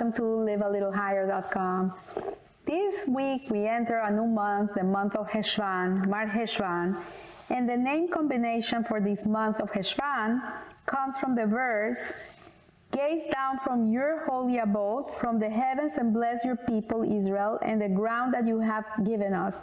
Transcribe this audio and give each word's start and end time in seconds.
welcome 0.00 0.16
to 0.16 0.22
livealittlehigher.com. 0.22 1.92
This 2.64 3.06
week 3.06 3.50
we 3.50 3.66
enter 3.66 3.98
a 3.98 4.10
new 4.10 4.26
month, 4.26 4.72
the 4.74 4.82
month 4.82 5.14
of 5.14 5.28
Heshvan, 5.28 6.08
Mar 6.08 6.26
Heshvan, 6.26 6.96
and 7.50 7.68
the 7.68 7.76
name 7.76 8.08
combination 8.08 8.82
for 8.82 8.98
this 8.98 9.26
month 9.26 9.60
of 9.60 9.70
Heshvan 9.70 10.40
comes 10.86 11.18
from 11.18 11.34
the 11.34 11.44
verse 11.44 12.14
Gaze 12.92 13.26
down 13.30 13.58
from 13.58 13.92
your 13.92 14.24
holy 14.24 14.58
abode, 14.58 15.10
from 15.10 15.38
the 15.38 15.50
heavens, 15.50 15.98
and 15.98 16.14
bless 16.14 16.46
your 16.46 16.56
people 16.56 17.02
Israel 17.02 17.58
and 17.60 17.80
the 17.80 17.88
ground 17.88 18.32
that 18.32 18.46
you 18.46 18.58
have 18.58 18.86
given 19.04 19.34
us. 19.34 19.54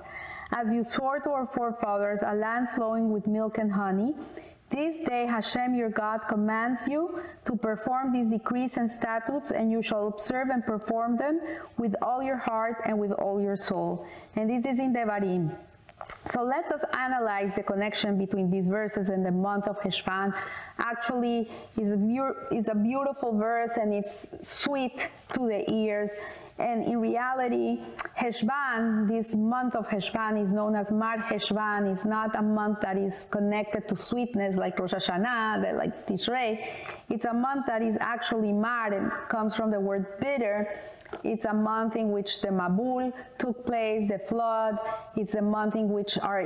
As 0.52 0.72
you 0.72 0.84
swore 0.84 1.20
to 1.22 1.32
our 1.32 1.48
forefathers, 1.48 2.22
a 2.24 2.36
land 2.36 2.70
flowing 2.76 3.12
with 3.12 3.26
milk 3.26 3.58
and 3.58 3.72
honey. 3.72 4.14
This 4.70 4.98
day 5.08 5.26
Hashem 5.26 5.76
your 5.76 5.90
God 5.90 6.20
commands 6.28 6.88
you 6.88 7.22
to 7.46 7.56
perform 7.56 8.12
these 8.12 8.28
decrees 8.28 8.76
and 8.76 8.92
statutes, 8.92 9.52
and 9.52 9.72
you 9.72 9.82
shall 9.82 10.08
observe 10.08 10.50
and 10.50 10.66
perform 10.66 11.16
them 11.16 11.40
with 11.78 11.96
all 12.02 12.22
your 12.22 12.36
heart 12.36 12.82
and 12.86 13.00
with 13.00 13.12
all 13.14 13.42
your 13.42 13.56
soul. 13.56 14.06
And 14.36 14.50
this 14.50 14.66
is 14.66 14.80
in 14.80 14.94
Devarim. 14.94 15.56
So 16.26 16.44
let 16.44 16.70
us 16.72 16.84
analyze 16.94 17.56
the 17.56 17.64
connection 17.64 18.18
between 18.18 18.52
these 18.52 18.68
verses 18.68 19.10
and 19.10 19.26
the 19.26 19.32
month 19.32 19.68
of 19.68 19.80
Heshvan. 19.80 20.34
Actually, 20.78 21.50
is 21.78 21.92
a, 21.92 22.34
is 22.52 22.68
a 22.70 22.76
beautiful 22.76 23.38
verse 23.38 23.78
and 23.78 23.94
it's 23.94 24.28
sweet 24.42 25.10
to 25.34 25.48
the 25.48 25.70
ears. 25.72 26.12
And 26.60 26.84
in 26.86 27.00
reality, 27.00 27.80
Heshvan, 28.18 29.08
this 29.08 29.36
month 29.36 29.76
of 29.76 29.88
Heshvan 29.88 30.42
is 30.42 30.52
known 30.52 30.76
as 30.76 30.92
Mar 30.92 31.18
Heshvan. 31.18 31.92
It's 31.92 32.06
not 32.06 32.36
a 32.36 32.42
month 32.42 32.82
that 32.82 32.98
is 32.98 33.28
connected 33.30 33.88
to 33.90 33.96
sweetness 33.96 34.56
like 34.56 34.80
Rosh 34.80 34.94
Hashanah, 34.94 35.78
like 35.78 36.08
Tishrei. 36.08 36.68
It's 37.10 37.26
a 37.26 37.34
month 37.34 37.68
that 37.68 37.82
is 37.82 37.98
actually 38.00 38.54
Mar, 38.54 38.94
and 38.94 39.12
comes 39.30 39.56
from 39.56 39.70
the 39.70 39.80
word 39.80 40.20
bitter 40.20 40.68
it's 41.24 41.46
a 41.46 41.54
month 41.54 41.96
in 41.96 42.12
which 42.12 42.42
the 42.42 42.50
Mabul 42.50 43.14
took 43.38 43.66
place, 43.66 44.10
the 44.10 44.20
flood. 44.20 44.78
It's 45.16 45.36
a 45.36 45.42
month 45.42 45.76
in 45.76 45.90
which 45.90 46.18
our 46.20 46.42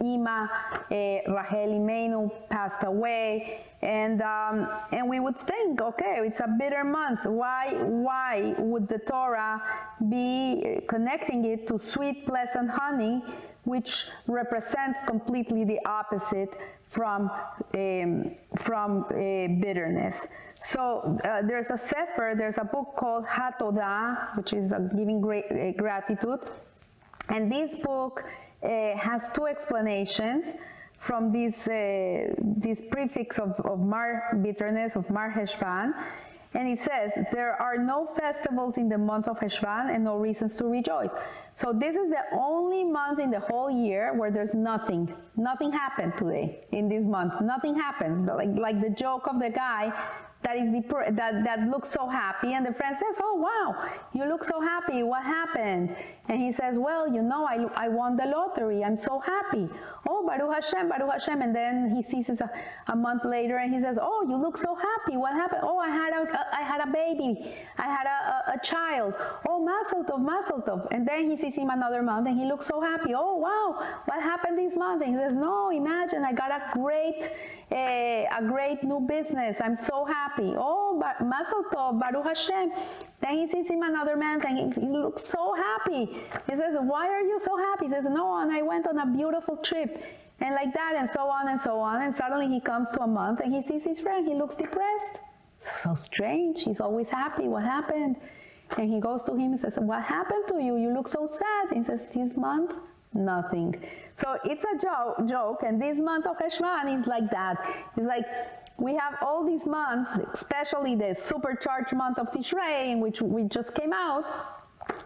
Ima, 0.00 0.50
uh, 0.90 0.94
Rachel 0.94 1.80
Imenu, 1.80 2.30
passed 2.48 2.82
away. 2.82 3.64
And, 3.82 4.22
um, 4.22 4.68
and 4.90 5.08
we 5.08 5.20
would 5.20 5.36
think, 5.36 5.80
okay, 5.80 6.16
it's 6.20 6.40
a 6.40 6.48
bitter 6.58 6.82
month. 6.82 7.26
Why, 7.26 7.74
why 7.74 8.54
would 8.58 8.88
the 8.88 8.98
Torah 8.98 9.62
be 10.08 10.80
connecting 10.88 11.44
it 11.44 11.66
to 11.68 11.78
sweet, 11.78 12.26
pleasant 12.26 12.70
honey, 12.70 13.22
which 13.64 14.06
represents 14.26 15.00
completely 15.06 15.64
the 15.64 15.78
opposite 15.84 16.56
from, 16.84 17.30
um, 17.74 18.34
from 18.56 19.04
uh, 19.04 19.60
bitterness? 19.60 20.26
So 20.60 21.18
uh, 21.24 21.42
there's 21.42 21.70
a 21.70 21.78
sefer, 21.78 22.34
there's 22.36 22.58
a 22.58 22.64
book 22.64 22.96
called 22.96 23.26
Hatodah, 23.26 24.36
which 24.36 24.52
is 24.52 24.72
uh, 24.72 24.78
giving 24.78 25.20
great 25.20 25.44
uh, 25.50 25.72
gratitude. 25.72 26.40
And 27.28 27.52
this 27.52 27.76
book 27.76 28.24
uh, 28.62 28.96
has 28.96 29.28
two 29.34 29.46
explanations 29.46 30.54
from 31.06 31.32
this, 31.32 31.68
uh, 31.68 32.34
this 32.40 32.82
prefix 32.90 33.38
of, 33.38 33.52
of 33.60 33.78
Mar 33.78 34.36
bitterness, 34.42 34.96
of 34.96 35.08
Mar 35.08 35.30
Heshvan. 35.30 35.94
And 36.54 36.66
it 36.68 36.78
says, 36.78 37.12
there 37.32 37.60
are 37.60 37.76
no 37.76 38.06
festivals 38.06 38.76
in 38.76 38.88
the 38.88 38.98
month 38.98 39.28
of 39.28 39.38
Heshvan 39.38 39.94
and 39.94 40.02
no 40.02 40.16
reasons 40.16 40.56
to 40.56 40.64
rejoice. 40.64 41.10
So 41.54 41.72
this 41.72 41.96
is 41.96 42.08
the 42.10 42.24
only 42.32 42.82
month 42.82 43.18
in 43.20 43.30
the 43.30 43.40
whole 43.40 43.70
year 43.70 44.14
where 44.14 44.30
there's 44.30 44.54
nothing. 44.54 45.12
Nothing 45.36 45.70
happened 45.70 46.14
today 46.16 46.64
in 46.72 46.88
this 46.88 47.04
month. 47.04 47.34
Nothing 47.40 47.74
happens. 47.74 48.26
Like, 48.26 48.58
like 48.58 48.80
the 48.80 48.90
joke 48.90 49.26
of 49.28 49.38
the 49.38 49.50
guy 49.50 49.92
that 50.46 50.56
is 50.56 50.70
that 51.16 51.44
that 51.44 51.60
looks 51.68 51.90
so 51.90 52.08
happy. 52.08 52.54
And 52.54 52.64
the 52.64 52.72
friend 52.72 52.96
says 52.96 53.18
oh 53.20 53.34
wow 53.34 53.90
you 54.14 54.24
look 54.24 54.44
so 54.44 54.60
happy. 54.60 55.02
What 55.02 55.24
happened? 55.24 55.96
And 56.28 56.40
he 56.40 56.52
says 56.52 56.78
well 56.78 57.12
you 57.12 57.22
know 57.22 57.44
i, 57.44 57.66
I 57.74 57.88
won 57.88 58.16
the 58.16 58.26
lottery. 58.26 58.84
I'm 58.84 58.96
so 58.96 59.18
happy. 59.18 59.68
Oh 60.08 60.24
baruch 60.24 60.54
hashem 60.54 60.88
baruch 60.88 61.12
hashem. 61.14 61.42
And 61.42 61.54
then 61.54 61.90
he 61.90 62.02
sees 62.02 62.28
a, 62.40 62.48
a 62.86 62.94
month 62.94 63.24
later 63.24 63.56
and 63.56 63.74
he 63.74 63.80
says 63.80 63.98
oh 64.00 64.24
you 64.28 64.36
look 64.36 64.56
so 64.56 64.76
happy. 64.76 65.16
What 65.16 65.32
happened? 65.32 65.62
Oh 65.64 65.78
i 65.78 65.88
had 65.88 66.12
a, 66.14 66.54
I 66.54 66.62
had 66.62 66.80
a 66.80 66.90
baby. 66.92 67.52
I 67.78 67.86
had 67.96 68.06
a, 68.06 68.18
a, 68.52 68.54
a 68.54 68.58
child. 68.62 69.14
Oh 69.48 69.58
mazel 69.58 70.04
tov 70.04 70.22
mazel 70.22 70.62
tov 70.62 70.86
and 70.92 71.06
then 71.08 71.28
he 71.28 71.36
sees 71.36 71.56
him 71.56 71.70
another 71.70 72.02
month 72.02 72.28
and 72.28 72.38
he 72.38 72.46
looks 72.46 72.66
so 72.66 72.80
happy. 72.80 73.14
Oh 73.16 73.34
wow. 73.34 73.84
What 74.04 74.22
happened 74.22 74.58
this 74.58 74.76
month? 74.76 75.02
And 75.02 75.10
he 75.14 75.20
says 75.20 75.34
no 75.34 75.70
imagine 75.70 76.24
i 76.24 76.32
got 76.32 76.52
a 76.52 76.62
great 76.72 77.32
uh, 77.72 78.38
a 78.38 78.42
great 78.46 78.84
new 78.84 79.00
business. 79.00 79.56
I'm 79.60 79.74
so 79.74 80.04
happy 80.04 80.35
happy. 80.36 80.54
Oh, 80.56 81.02
Mazel 81.20 81.64
Tov, 81.72 82.00
Baruch 82.00 82.24
Hashem. 82.24 82.72
Then 83.20 83.38
he 83.38 83.48
sees 83.48 83.68
him 83.68 83.82
another 83.82 84.16
man 84.16 84.40
and 84.44 84.74
he, 84.74 84.80
he 84.80 84.86
looks 84.86 85.24
so 85.24 85.54
happy. 85.54 86.06
He 86.48 86.56
says, 86.56 86.76
why 86.80 87.08
are 87.08 87.20
you 87.20 87.40
so 87.40 87.56
happy? 87.56 87.86
He 87.86 87.92
says, 87.92 88.04
no, 88.04 88.40
and 88.40 88.52
I 88.52 88.62
went 88.62 88.86
on 88.86 88.98
a 88.98 89.06
beautiful 89.06 89.56
trip. 89.58 90.02
And 90.40 90.54
like 90.54 90.74
that, 90.74 90.96
and 90.98 91.08
so 91.08 91.20
on 91.20 91.48
and 91.48 91.58
so 91.58 91.80
on. 91.80 92.02
And 92.02 92.14
suddenly 92.14 92.48
he 92.48 92.60
comes 92.60 92.90
to 92.90 93.00
a 93.02 93.06
month 93.06 93.40
and 93.40 93.54
he 93.54 93.62
sees 93.62 93.84
his 93.84 94.00
friend. 94.00 94.26
He 94.26 94.34
looks 94.34 94.54
depressed. 94.54 95.20
So 95.60 95.94
strange. 95.94 96.62
He's 96.62 96.80
always 96.80 97.08
happy. 97.08 97.48
What 97.48 97.62
happened? 97.62 98.16
And 98.76 98.92
he 98.92 99.00
goes 99.00 99.24
to 99.24 99.32
him 99.32 99.52
and 99.52 99.58
says, 99.58 99.78
What 99.78 100.02
happened 100.02 100.44
to 100.48 100.62
you? 100.62 100.76
You 100.76 100.92
look 100.92 101.08
so 101.08 101.26
sad. 101.26 101.74
He 101.74 101.82
says, 101.82 102.06
This 102.12 102.36
month, 102.36 102.74
nothing. 103.14 103.82
So 104.14 104.38
it's 104.44 104.64
a 104.64 104.76
joke, 104.76 105.26
joke. 105.26 105.62
And 105.66 105.80
this 105.80 105.96
month 105.98 106.26
of 106.26 106.36
Heshvan 106.36 107.00
is 107.00 107.06
like 107.06 107.30
that. 107.30 107.56
It's 107.96 108.06
like 108.06 108.26
we 108.78 108.94
have 108.94 109.16
all 109.22 109.44
these 109.44 109.66
months, 109.66 110.18
especially 110.32 110.94
the 110.94 111.14
supercharged 111.14 111.94
month 111.94 112.18
of 112.18 112.30
Tishrei, 112.30 112.92
in 112.92 113.00
which 113.00 113.22
we 113.22 113.44
just 113.44 113.74
came 113.74 113.92
out. 113.92 114.26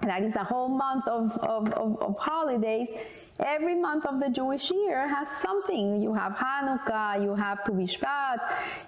That 0.02 0.22
is 0.22 0.36
a 0.36 0.44
whole 0.44 0.68
month 0.68 1.06
of, 1.06 1.32
of, 1.38 1.72
of, 1.72 2.02
of 2.02 2.18
holidays 2.18 2.88
Every 3.46 3.74
month 3.74 4.04
of 4.04 4.20
the 4.20 4.28
Jewish 4.28 4.70
year 4.70 5.08
has 5.08 5.26
something. 5.40 6.02
You 6.02 6.12
have 6.12 6.32
Hanukkah, 6.32 7.22
you 7.22 7.34
have 7.34 7.64
Tu 7.64 7.72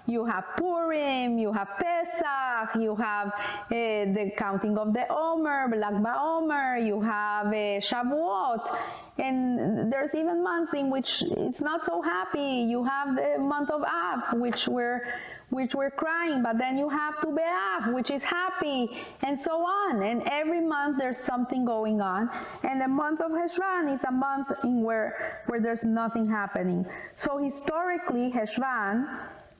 you 0.05 0.25
have 0.25 0.45
Purim, 0.57 1.39
you 1.39 1.51
have 1.51 1.69
Pesach, 1.79 2.75
you 2.79 2.95
have 2.95 3.29
uh, 3.29 3.69
the 3.69 4.31
counting 4.37 4.77
of 4.77 4.93
the 4.93 5.07
Omer, 5.09 5.71
Lag 5.75 5.95
BaOmer, 5.95 6.85
you 6.85 7.01
have 7.01 7.47
uh, 7.47 7.81
Shavuot. 7.81 8.77
And 9.17 9.93
there's 9.93 10.15
even 10.15 10.43
months 10.43 10.73
in 10.73 10.89
which 10.89 11.21
it's 11.21 11.61
not 11.61 11.85
so 11.85 12.01
happy. 12.01 12.65
You 12.67 12.83
have 12.83 13.15
the 13.15 13.37
month 13.39 13.69
of 13.69 13.83
Av, 13.83 14.33
which 14.39 14.67
we're 14.67 15.07
which 15.53 15.75
we're 15.75 15.91
crying, 15.91 16.41
but 16.41 16.57
then 16.57 16.77
you 16.77 16.89
have 16.89 17.21
Tu 17.21 17.27
B'Av, 17.27 17.93
which 17.93 18.09
is 18.09 18.23
happy, 18.23 18.97
and 19.21 19.39
so 19.39 19.63
on. 19.63 20.01
And 20.01 20.23
every 20.29 20.61
month 20.61 20.97
there's 20.97 21.17
something 21.17 21.63
going 21.63 22.01
on. 22.01 22.29
And 22.63 22.81
the 22.81 22.87
month 22.87 23.21
of 23.21 23.31
Heshvan 23.31 23.93
is 23.93 24.03
a 24.03 24.11
month 24.11 24.51
in 24.63 24.81
where, 24.81 25.43
where 25.45 25.61
there's 25.61 25.83
nothing 25.83 26.27
happening. 26.27 26.87
So 27.15 27.37
historically, 27.37 28.31
Heshvan 28.31 29.07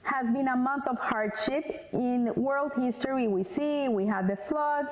has 0.02 0.32
been 0.32 0.48
a 0.48 0.58
month 0.58 0.88
of 0.88 0.98
hardship. 0.98 1.88
In 1.94 2.34
world 2.36 2.72
history, 2.76 3.28
we 3.28 3.44
see 3.44 3.88
we 3.88 4.06
had 4.06 4.28
the 4.28 4.36
flood, 4.36 4.88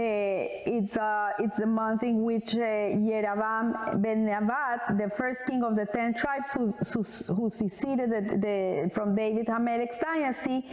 it's, 0.00 0.96
uh, 0.96 1.30
it's 1.38 1.56
the 1.56 1.66
month 1.66 2.02
in 2.02 2.22
which 2.22 2.56
uh, 2.56 2.58
Yeravam 2.58 4.02
ben 4.02 4.26
Nebat, 4.26 4.98
the 4.98 5.10
first 5.16 5.40
king 5.46 5.62
of 5.62 5.76
the 5.76 5.86
ten 5.86 6.14
tribes 6.14 6.52
who, 6.52 6.72
who, 6.92 7.02
who 7.34 7.50
seceded 7.50 8.10
the, 8.10 8.38
the, 8.38 8.90
from 8.92 9.14
David 9.14 9.46
Hamelech's 9.46 9.98
dynasty, 9.98 10.64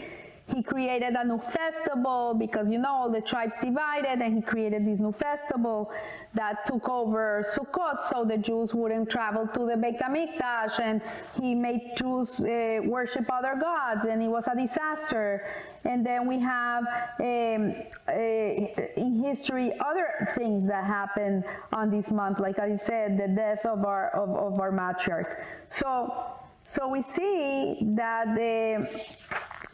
he 0.48 0.62
created 0.64 1.14
a 1.14 1.24
new 1.24 1.40
festival 1.40 2.34
because 2.34 2.70
you 2.72 2.80
know 2.80 2.90
all 2.90 3.10
the 3.10 3.22
tribes 3.22 3.56
divided 3.62 4.22
and 4.22 4.36
he 4.36 4.42
created 4.42 4.86
this 4.86 5.00
new 5.00 5.12
festival 5.12 5.92
that 6.34 6.66
took 6.66 6.90
over 6.90 7.44
Sukkot 7.56 8.04
so 8.10 8.26
the 8.26 8.38
Jews 8.38 8.74
wouldn't 8.74 9.10
travel 9.10 9.48
to 9.48 9.66
the 9.66 9.78
Beit 9.78 10.00
HaMikdash. 10.00 10.80
And 10.80 11.02
he 11.40 11.56
made 11.56 11.94
Jews 11.96 12.40
uh, 12.40 12.82
worship 12.86 13.26
other 13.32 13.56
gods 13.60 14.06
and 14.06 14.22
it 14.22 14.28
was 14.28 14.48
a 14.48 14.56
disaster. 14.56 15.48
And 15.84 16.06
then 16.06 16.28
we 16.28 16.40
have 16.40 16.84
um, 17.20 17.76
uh, 18.08 18.12
in 18.12 19.24
history 19.24 19.72
other 19.80 20.30
things 20.36 20.68
that 20.68 20.84
happened 20.84 21.44
on 21.72 21.90
this 21.90 22.12
month. 22.12 22.40
Like 22.40 22.60
I 22.60 22.76
said 22.76 23.18
the 23.18 23.28
death 23.28 23.66
of 23.66 23.86
our 23.86 24.10
of, 24.12 24.30
of 24.30 24.60
our 24.60 24.72
matriarch. 24.72 25.42
So 25.70 26.26
so 26.66 26.88
we 26.88 27.02
see 27.02 27.80
that 27.96 28.36
the 28.36 28.88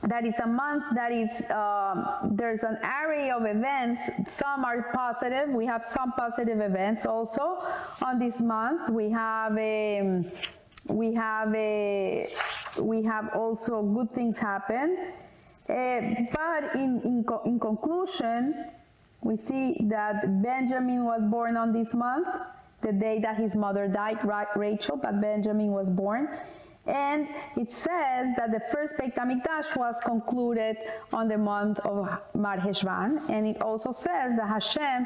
that 0.08 0.26
is 0.26 0.36
a 0.44 0.48
month 0.48 0.84
that 0.94 1.12
is 1.12 1.30
um, 1.52 2.36
there's 2.36 2.64
an 2.64 2.78
array 2.84 3.30
of 3.30 3.46
events. 3.46 4.02
Some 4.28 4.64
are 4.64 4.92
positive. 4.94 5.50
We 5.50 5.66
have 5.66 5.84
some 5.84 6.14
positive 6.14 6.60
events 6.62 7.06
also 7.06 7.64
on 8.02 8.18
this 8.18 8.40
month. 8.40 8.90
We 8.90 9.10
have 9.12 9.58
a 9.58 10.00
um, 10.00 10.32
we 10.88 11.14
have 11.14 11.54
a 11.54 12.34
we 12.80 13.04
have 13.04 13.30
also 13.36 13.84
good 13.84 14.12
things 14.14 14.38
happen. 14.38 15.14
Uh, 15.70 16.02
but 16.32 16.76
in, 16.76 17.02
in, 17.04 17.26
in 17.46 17.60
conclusion 17.60 18.72
we 19.22 19.36
see 19.36 19.76
that 19.82 20.42
benjamin 20.42 21.04
was 21.04 21.22
born 21.26 21.58
on 21.58 21.74
this 21.74 21.94
month 21.94 22.28
the 22.82 22.94
day 22.94 23.20
that 23.20 23.36
his 23.36 23.54
mother 23.54 23.86
died 23.86 24.18
rachel 24.56 24.96
but 24.96 25.20
benjamin 25.20 25.72
was 25.72 25.90
born 25.90 26.30
And 26.88 27.28
it 27.56 27.72
says 27.72 28.36
that 28.38 28.52
the 28.52 28.62
first 28.72 28.98
Beit 28.98 29.16
HaMikdash 29.16 29.76
was 29.76 29.96
concluded 30.06 30.78
on 31.12 31.28
the 31.28 31.38
month 31.38 31.80
of 31.80 32.08
Mar 32.34 32.58
Heshvan. 32.58 33.30
And 33.30 33.46
it 33.46 33.62
also 33.62 33.92
says 33.92 34.36
that 34.38 34.48
Hashem 34.48 35.06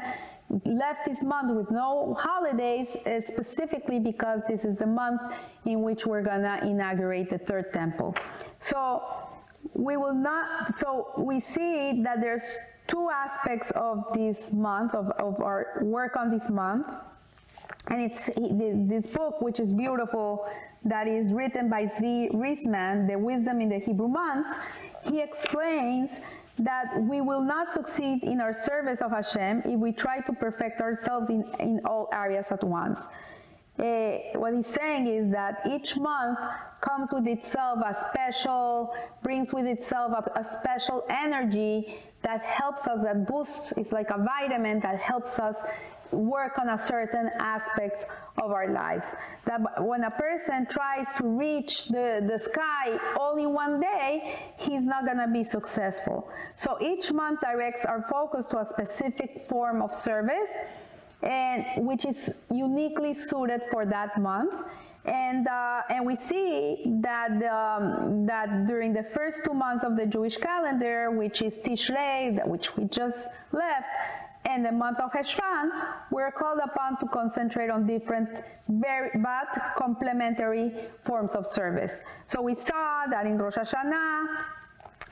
left 0.66 1.06
this 1.06 1.22
month 1.22 1.56
with 1.56 1.70
no 1.70 2.14
holidays 2.18 2.94
uh, 3.06 3.20
specifically 3.20 3.98
because 3.98 4.42
this 4.48 4.64
is 4.64 4.76
the 4.76 4.86
month 4.86 5.20
in 5.64 5.82
which 5.82 6.06
we're 6.06 6.22
gonna 6.22 6.60
inaugurate 6.62 7.30
the 7.30 7.38
third 7.38 7.72
temple. 7.72 8.14
So 8.58 9.02
we 9.74 9.96
will 9.96 10.14
not, 10.14 10.74
so 10.74 11.10
we 11.16 11.40
see 11.40 12.02
that 12.02 12.20
there's 12.20 12.58
two 12.86 13.08
aspects 13.10 13.70
of 13.72 14.04
this 14.12 14.52
month, 14.52 14.94
of, 14.94 15.08
of 15.12 15.40
our 15.40 15.78
work 15.82 16.16
on 16.16 16.30
this 16.30 16.50
month. 16.50 16.86
And 17.88 18.00
it's 18.00 18.30
this 18.88 19.06
book, 19.06 19.40
which 19.40 19.60
is 19.60 19.72
beautiful, 19.72 20.46
that 20.84 21.06
is 21.08 21.32
written 21.32 21.68
by 21.68 21.84
Zvi 21.86 22.32
Ryzman, 22.32 23.08
The 23.08 23.18
Wisdom 23.18 23.60
in 23.60 23.68
the 23.68 23.78
Hebrew 23.78 24.08
Months. 24.08 24.56
He 25.04 25.20
explains 25.20 26.20
that 26.58 27.00
we 27.02 27.20
will 27.20 27.40
not 27.40 27.72
succeed 27.72 28.24
in 28.24 28.40
our 28.40 28.52
service 28.52 29.00
of 29.00 29.10
Hashem 29.10 29.62
if 29.64 29.78
we 29.78 29.92
try 29.92 30.20
to 30.20 30.32
perfect 30.32 30.80
ourselves 30.80 31.30
in, 31.30 31.44
in 31.58 31.80
all 31.84 32.08
areas 32.12 32.46
at 32.50 32.62
once. 32.62 33.00
Uh, 33.78 34.18
what 34.34 34.52
he's 34.54 34.66
saying 34.66 35.06
is 35.06 35.30
that 35.30 35.66
each 35.70 35.96
month 35.96 36.38
comes 36.82 37.10
with 37.12 37.26
itself 37.26 37.78
a 37.84 37.96
special, 38.10 38.94
brings 39.22 39.52
with 39.52 39.66
itself 39.66 40.12
a, 40.12 40.40
a 40.40 40.44
special 40.44 41.04
energy 41.08 41.98
that 42.20 42.42
helps 42.42 42.86
us, 42.86 43.02
that 43.02 43.26
boosts, 43.26 43.72
it's 43.78 43.90
like 43.90 44.10
a 44.10 44.18
vitamin 44.18 44.78
that 44.80 45.00
helps 45.00 45.38
us 45.38 45.56
work 46.12 46.58
on 46.58 46.70
a 46.70 46.78
certain 46.78 47.30
aspect 47.38 48.06
of 48.38 48.50
our 48.50 48.68
lives. 48.68 49.14
That 49.44 49.60
when 49.84 50.04
a 50.04 50.10
person 50.10 50.66
tries 50.66 51.06
to 51.18 51.26
reach 51.26 51.88
the, 51.88 52.26
the 52.26 52.38
sky 52.38 52.98
all 53.18 53.36
in 53.36 53.52
one 53.52 53.80
day, 53.80 54.38
he's 54.58 54.82
not 54.82 55.04
going 55.04 55.18
to 55.18 55.28
be 55.28 55.44
successful. 55.44 56.28
So 56.56 56.78
each 56.80 57.12
month 57.12 57.40
directs 57.40 57.84
our 57.84 58.02
focus 58.10 58.46
to 58.48 58.58
a 58.58 58.64
specific 58.64 59.46
form 59.48 59.82
of 59.82 59.94
service 59.94 60.50
and 61.22 61.86
which 61.86 62.04
is 62.04 62.34
uniquely 62.50 63.14
suited 63.14 63.62
for 63.70 63.86
that 63.86 64.20
month. 64.20 64.54
And, 65.04 65.48
uh, 65.48 65.82
and 65.90 66.06
we 66.06 66.14
see 66.14 66.84
that, 67.02 67.30
um, 67.42 68.24
that 68.26 68.66
during 68.66 68.92
the 68.92 69.02
first 69.02 69.44
two 69.44 69.52
months 69.52 69.84
of 69.84 69.96
the 69.96 70.06
Jewish 70.06 70.36
calendar, 70.36 71.10
which 71.10 71.42
is 71.42 71.58
Tishrei, 71.58 72.46
which 72.46 72.76
we 72.76 72.84
just 72.84 73.28
left, 73.50 73.86
and 74.52 74.64
the 74.64 74.72
month 74.72 75.00
of 75.00 75.10
Heshvan, 75.12 75.70
we're 76.10 76.30
called 76.30 76.60
upon 76.62 76.98
to 76.98 77.06
concentrate 77.06 77.70
on 77.70 77.86
different 77.86 78.42
very 78.68 79.10
but 79.14 79.74
complementary 79.76 80.72
forms 81.04 81.32
of 81.32 81.46
service. 81.46 82.00
So 82.26 82.42
we 82.42 82.54
saw 82.54 83.06
that 83.10 83.24
in 83.24 83.38
Rosh 83.38 83.56
Hashanah, 83.56 84.26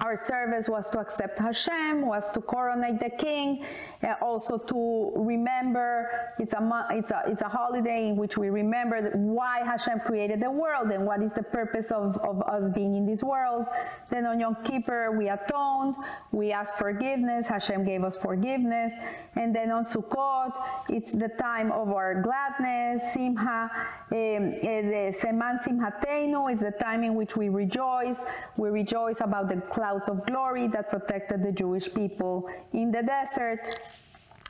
our 0.01 0.17
service 0.17 0.69
was 0.69 0.89
to 0.91 0.99
accept 0.99 1.39
Hashem, 1.39 2.07
was 2.07 2.31
to 2.31 2.41
coronate 2.41 3.01
the 3.01 3.11
king, 3.11 3.65
uh, 4.03 4.15
also 4.21 4.59
to 4.59 5.13
remember, 5.15 6.11
it's 6.39 6.53
a, 6.55 6.87
it's, 6.91 7.11
a, 7.11 7.23
it's 7.27 7.43
a 7.43 7.49
holiday 7.49 8.09
in 8.09 8.17
which 8.17 8.39
we 8.39 8.51
remember 8.51 9.11
why 9.15 9.61
Hashem 9.65 10.01
created 10.01 10.41
the 10.41 10.51
world 10.51 10.91
and 10.91 11.05
what 11.05 11.23
is 11.23 11.33
the 11.33 11.43
purpose 11.43 11.91
of, 11.91 12.17
of 12.19 12.43
us 12.43 12.71
being 12.75 12.95
in 12.95 13.07
this 13.07 13.23
world. 13.23 13.67
Then 14.09 14.27
on 14.27 14.41
Yom 14.41 14.57
Kippur, 14.65 15.13
we 15.17 15.29
atoned, 15.29 15.97
we 16.33 16.53
asked 16.53 16.77
forgiveness, 16.77 17.47
Hashem 17.47 17.85
gave 17.85 18.03
us 18.03 18.17
forgiveness. 18.17 18.93
And 19.37 19.55
then 19.55 19.71
on 19.71 19.85
Sukkot, 19.85 20.53
it's 20.89 21.13
the 21.13 21.29
time 21.29 21.73
of 21.73 21.91
our 21.91 22.23
gladness, 22.23 23.13
Simha, 23.13 23.71
um, 24.13 24.51
the 24.61 25.15
Seman 25.21 25.63
Simhateinu 25.63 26.53
is 26.53 26.61
the 26.61 26.73
time 26.73 27.05
in 27.05 27.15
which 27.15 27.37
we 27.37 27.49
rejoice. 27.49 28.19
We 28.57 28.71
rejoice 28.71 29.21
about 29.21 29.49
the 29.49 29.57
clouds 29.91 30.09
of 30.09 30.25
glory 30.27 30.69
that 30.69 30.89
protected 30.91 31.43
the 31.43 31.53
Jewish 31.53 31.93
people 31.93 32.49
in 32.73 32.93
the 32.93 33.03
desert 33.03 33.81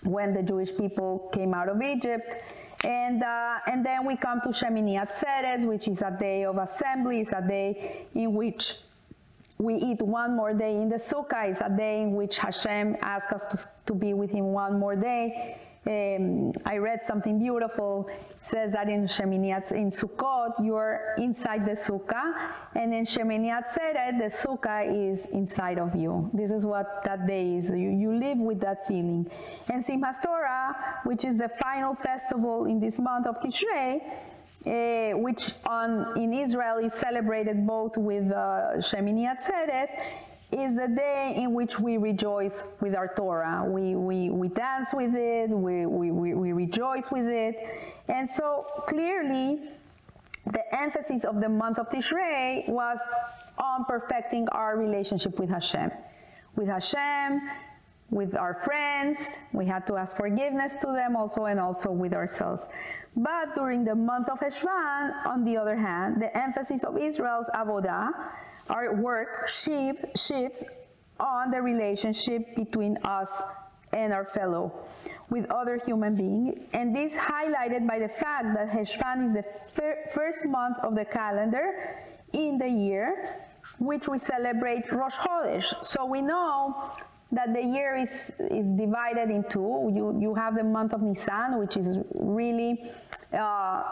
when 0.02 0.34
the 0.34 0.42
Jewish 0.42 0.74
people 0.76 1.30
came 1.32 1.54
out 1.54 1.68
of 1.68 1.80
Egypt. 1.82 2.36
And, 2.84 3.22
uh, 3.22 3.58
and 3.66 3.84
then 3.84 4.06
we 4.06 4.16
come 4.16 4.40
to 4.42 4.48
Shemini 4.48 4.96
Atzeret, 5.00 5.64
which 5.64 5.88
is 5.88 6.02
a 6.02 6.16
day 6.18 6.44
of 6.44 6.56
assembly, 6.56 7.20
it's 7.20 7.32
a 7.32 7.44
day 7.46 8.06
in 8.14 8.34
which 8.34 8.76
we 9.58 9.74
eat 9.74 10.00
one 10.00 10.34
more 10.34 10.54
day 10.54 10.76
in 10.76 10.88
the 10.88 10.96
Sukkah, 10.96 11.50
it's 11.50 11.60
a 11.60 11.68
day 11.68 12.02
in 12.02 12.14
which 12.14 12.38
Hashem 12.38 12.96
asks 13.02 13.32
us 13.32 13.46
to, 13.48 13.68
to 13.86 13.94
be 13.94 14.14
with 14.14 14.30
him 14.30 14.46
one 14.46 14.78
more 14.78 14.96
day. 14.96 15.58
Um, 15.86 16.52
I 16.66 16.76
read 16.76 17.00
something 17.06 17.38
beautiful. 17.38 18.10
It 18.10 18.36
says 18.50 18.72
that 18.72 18.88
in 18.90 19.06
Shemini 19.06 19.50
in 19.72 19.90
Sukkot, 19.90 20.62
you're 20.62 21.14
inside 21.16 21.64
the 21.64 21.72
sukkah, 21.72 22.34
and 22.74 22.92
in 22.92 23.06
Shemini 23.06 23.48
Atzeret, 23.48 24.18
the 24.18 24.26
sukkah 24.26 24.84
is 24.84 25.24
inside 25.32 25.78
of 25.78 25.96
you. 25.96 26.30
This 26.34 26.50
is 26.50 26.66
what 26.66 27.02
that 27.04 27.26
day 27.26 27.56
is. 27.56 27.70
You, 27.70 27.90
you 27.90 28.12
live 28.12 28.36
with 28.36 28.60
that 28.60 28.86
feeling. 28.86 29.30
And 29.72 29.84
Simchas 29.84 30.22
Torah, 30.22 31.00
which 31.04 31.24
is 31.24 31.38
the 31.38 31.48
final 31.48 31.94
festival 31.94 32.66
in 32.66 32.78
this 32.78 32.98
month 32.98 33.26
of 33.26 33.40
Tishrei, 33.40 34.02
uh, 34.66 35.16
which 35.16 35.52
on, 35.64 36.14
in 36.20 36.34
Israel 36.34 36.76
is 36.76 36.92
celebrated 36.92 37.66
both 37.66 37.96
with 37.96 38.30
uh, 38.30 38.76
Shemini 38.76 39.24
Atzeret 39.26 39.88
is 40.52 40.76
the 40.76 40.88
day 40.88 41.34
in 41.36 41.54
which 41.54 41.78
we 41.78 41.96
rejoice 41.96 42.62
with 42.80 42.94
our 42.94 43.12
Torah. 43.14 43.64
We, 43.66 43.94
we, 43.94 44.30
we 44.30 44.48
dance 44.48 44.88
with 44.92 45.14
it, 45.14 45.50
we, 45.50 45.86
we, 45.86 46.10
we, 46.10 46.52
rejoice 46.52 47.10
with 47.10 47.26
it. 47.26 47.56
And 48.08 48.28
so 48.28 48.66
clearly, 48.88 49.70
the 50.46 50.74
emphasis 50.74 51.24
of 51.24 51.40
the 51.40 51.48
month 51.48 51.78
of 51.78 51.88
Tishrei 51.88 52.68
was 52.68 52.98
on 53.58 53.84
perfecting 53.84 54.48
our 54.48 54.76
relationship 54.76 55.38
with 55.38 55.50
Hashem. 55.50 55.90
With 56.56 56.68
Hashem, 56.68 57.40
with 58.10 58.34
our 58.34 58.54
friends, 58.64 59.18
we 59.52 59.66
had 59.66 59.86
to 59.86 59.96
ask 59.96 60.16
forgiveness 60.16 60.78
to 60.78 60.88
them 60.88 61.14
also, 61.14 61.44
and 61.44 61.60
also 61.60 61.92
with 61.92 62.12
ourselves. 62.12 62.66
But 63.16 63.54
during 63.54 63.84
the 63.84 63.94
month 63.94 64.28
of 64.28 64.40
Heshvan, 64.40 65.26
on 65.26 65.44
the 65.44 65.56
other 65.56 65.76
hand, 65.76 66.20
the 66.20 66.36
emphasis 66.36 66.82
of 66.82 66.98
Israel's 66.98 67.46
avodah 67.54 68.10
our 68.70 68.94
work 68.94 69.48
shifts 69.48 70.64
on 71.18 71.50
the 71.50 71.60
relationship 71.60 72.56
between 72.56 72.96
us 72.98 73.30
and 73.92 74.12
our 74.12 74.24
fellow 74.24 74.72
with 75.28 75.50
other 75.50 75.76
human 75.84 76.14
beings. 76.14 76.58
And 76.72 76.94
this 76.94 77.12
highlighted 77.14 77.86
by 77.86 77.98
the 77.98 78.08
fact 78.08 78.54
that 78.54 78.70
Heshvan 78.70 79.28
is 79.28 79.34
the 79.34 79.44
fir 79.74 79.98
first 80.14 80.44
month 80.46 80.78
of 80.78 80.94
the 80.94 81.04
calendar 81.04 81.98
in 82.32 82.58
the 82.58 82.68
year, 82.68 83.36
which 83.78 84.08
we 84.08 84.18
celebrate 84.18 84.90
Rosh 84.92 85.16
Chodesh. 85.16 85.68
So 85.84 86.04
we 86.04 86.20
know 86.22 86.92
that 87.32 87.52
the 87.52 87.62
year 87.62 87.96
is, 87.96 88.32
is 88.38 88.68
divided 88.70 89.30
into, 89.30 89.90
you, 89.94 90.16
you 90.20 90.34
have 90.34 90.56
the 90.56 90.64
month 90.64 90.92
of 90.92 91.02
Nisan, 91.02 91.58
which 91.58 91.76
is 91.76 91.98
really, 92.14 92.90
uh, 93.32 93.82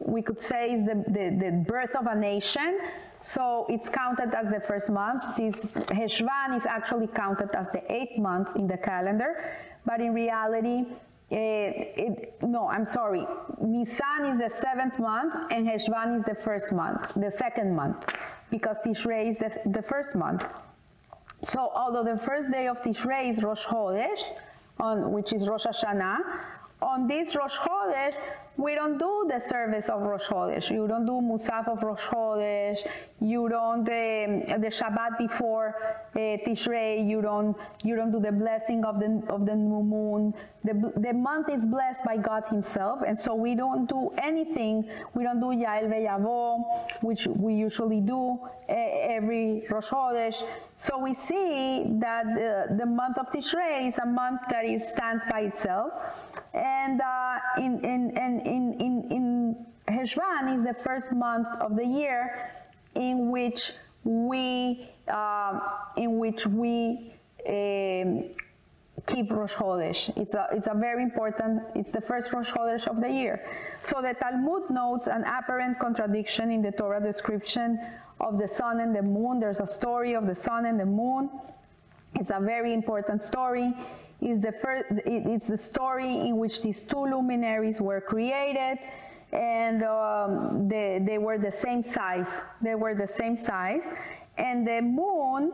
we 0.00 0.22
could 0.22 0.40
say 0.40 0.72
is 0.74 0.84
the, 0.84 1.04
the, 1.08 1.36
the 1.44 1.64
birth 1.66 1.94
of 1.94 2.06
a 2.06 2.14
nation. 2.14 2.80
So 3.20 3.66
it's 3.68 3.88
counted 3.88 4.34
as 4.34 4.50
the 4.50 4.60
first 4.60 4.90
month. 4.90 5.36
This 5.36 5.66
Heshvan 5.88 6.56
is 6.56 6.66
actually 6.66 7.06
counted 7.08 7.50
as 7.54 7.70
the 7.72 7.82
eighth 7.92 8.18
month 8.18 8.54
in 8.56 8.66
the 8.66 8.76
calendar, 8.76 9.44
but 9.84 10.00
in 10.00 10.12
reality, 10.12 10.84
it, 11.30 11.34
eh, 11.34 12.02
it, 12.04 12.34
no, 12.42 12.68
I'm 12.68 12.84
sorry. 12.84 13.26
Nisan 13.60 14.26
is 14.26 14.38
the 14.38 14.50
seventh 14.50 14.98
month 14.98 15.34
and 15.50 15.66
Heshvan 15.66 16.16
is 16.16 16.24
the 16.24 16.34
first 16.34 16.72
month, 16.72 17.12
the 17.16 17.30
second 17.30 17.74
month, 17.74 18.06
because 18.50 18.76
Tishrei 18.84 19.30
is 19.30 19.38
the, 19.38 19.50
the 19.66 19.82
first 19.82 20.14
month. 20.14 20.44
So 21.42 21.72
although 21.74 22.04
the 22.04 22.18
first 22.18 22.50
day 22.52 22.68
of 22.68 22.80
Tishrei 22.82 23.30
is 23.30 23.42
Rosh 23.42 23.64
Chodesh, 23.64 24.22
on, 24.78 25.12
which 25.12 25.32
is 25.32 25.48
Rosh 25.48 25.64
Hashanah, 25.64 26.18
on 26.82 27.08
this 27.08 27.34
Rosh 27.34 27.56
Chodesh, 27.56 28.14
we 28.56 28.74
don't 28.74 28.98
do 28.98 29.26
the 29.28 29.38
service 29.38 29.88
of 29.88 30.00
Rosh 30.02 30.24
Chodesh. 30.24 30.70
You 30.70 30.88
don't 30.88 31.04
do 31.04 31.12
Musaf 31.12 31.68
of 31.68 31.82
Rosh 31.82 32.00
Chodesh. 32.00 32.78
You 33.20 33.48
don't 33.48 33.80
um, 33.80 34.60
the 34.60 34.70
Shabbat 34.70 35.18
before 35.18 35.74
uh, 36.14 36.18
Tishrei. 36.18 37.06
You 37.06 37.20
don't 37.20 37.56
you 37.84 37.96
don't 37.96 38.10
do 38.10 38.20
the 38.20 38.32
blessing 38.32 38.84
of 38.84 38.98
the 38.98 39.22
of 39.28 39.44
the 39.44 39.54
new 39.54 39.82
moon. 39.82 40.34
The 40.64 40.92
the 40.96 41.12
month 41.12 41.48
is 41.48 41.66
blessed 41.66 42.04
by 42.04 42.16
God 42.16 42.44
Himself, 42.48 43.00
and 43.06 43.18
so 43.18 43.34
we 43.34 43.54
don't 43.54 43.88
do 43.88 44.10
anything. 44.18 44.88
We 45.14 45.22
don't 45.22 45.40
do 45.40 45.46
Ya'aleh 45.46 45.92
Ve'Yavo, 45.92 47.02
which 47.02 47.26
we 47.26 47.54
usually 47.54 48.00
do 48.00 48.38
uh, 48.68 48.72
every 48.72 49.66
Rosh 49.70 49.88
Chodesh. 49.88 50.42
So 50.76 50.98
we 50.98 51.14
see 51.14 51.84
that 52.00 52.26
the, 52.34 52.76
the 52.76 52.84
month 52.84 53.16
of 53.16 53.30
Tishrei 53.30 53.88
is 53.88 53.96
a 53.98 54.04
month 54.04 54.42
that 54.50 54.64
is, 54.64 54.86
stands 54.86 55.24
by 55.30 55.42
itself, 55.42 55.92
and 56.52 57.00
uh, 57.00 57.38
in 57.58 57.80
in 57.80 58.10
in 58.16 58.45
in, 58.46 58.74
in, 58.80 59.10
in 59.10 59.66
Heshvan 59.88 60.58
is 60.58 60.64
the 60.64 60.74
first 60.74 61.12
month 61.12 61.48
of 61.60 61.76
the 61.76 61.84
year 61.84 62.50
in 62.94 63.30
which 63.30 63.72
we, 64.04 64.88
um, 65.08 65.60
in 65.96 66.18
which 66.18 66.46
we 66.46 67.12
um, 67.48 68.24
keep 69.06 69.30
Rosh 69.30 69.54
Chodesh. 69.54 70.16
It's 70.16 70.34
a, 70.34 70.48
it's 70.52 70.68
a 70.68 70.74
very 70.74 71.02
important, 71.02 71.62
it's 71.74 71.92
the 71.92 72.00
first 72.00 72.32
Rosh 72.32 72.50
Chodesh 72.50 72.86
of 72.86 73.00
the 73.00 73.10
year. 73.10 73.44
So 73.82 74.00
the 74.00 74.14
Talmud 74.14 74.70
notes 74.70 75.06
an 75.06 75.24
apparent 75.24 75.78
contradiction 75.78 76.50
in 76.50 76.62
the 76.62 76.72
Torah 76.72 77.02
description 77.02 77.78
of 78.20 78.38
the 78.38 78.48
sun 78.48 78.80
and 78.80 78.94
the 78.94 79.02
moon. 79.02 79.40
There's 79.40 79.60
a 79.60 79.66
story 79.66 80.14
of 80.14 80.26
the 80.26 80.34
sun 80.34 80.66
and 80.66 80.80
the 80.80 80.86
moon. 80.86 81.30
It's 82.18 82.30
a 82.30 82.40
very 82.40 82.72
important 82.72 83.22
story. 83.22 83.74
It's 84.20 84.42
the, 84.42 84.52
first, 84.52 84.84
it's 85.04 85.46
the 85.46 85.58
story 85.58 86.12
in 86.28 86.38
which 86.38 86.62
these 86.62 86.80
two 86.82 87.04
luminaries 87.04 87.80
were 87.80 88.00
created 88.00 88.78
and 89.32 89.82
um, 89.82 90.68
they, 90.68 91.02
they 91.04 91.18
were 91.18 91.38
the 91.38 91.52
same 91.52 91.82
size. 91.82 92.28
They 92.62 92.74
were 92.74 92.94
the 92.94 93.06
same 93.06 93.36
size. 93.36 93.82
And 94.38 94.66
the 94.66 94.80
moon 94.80 95.52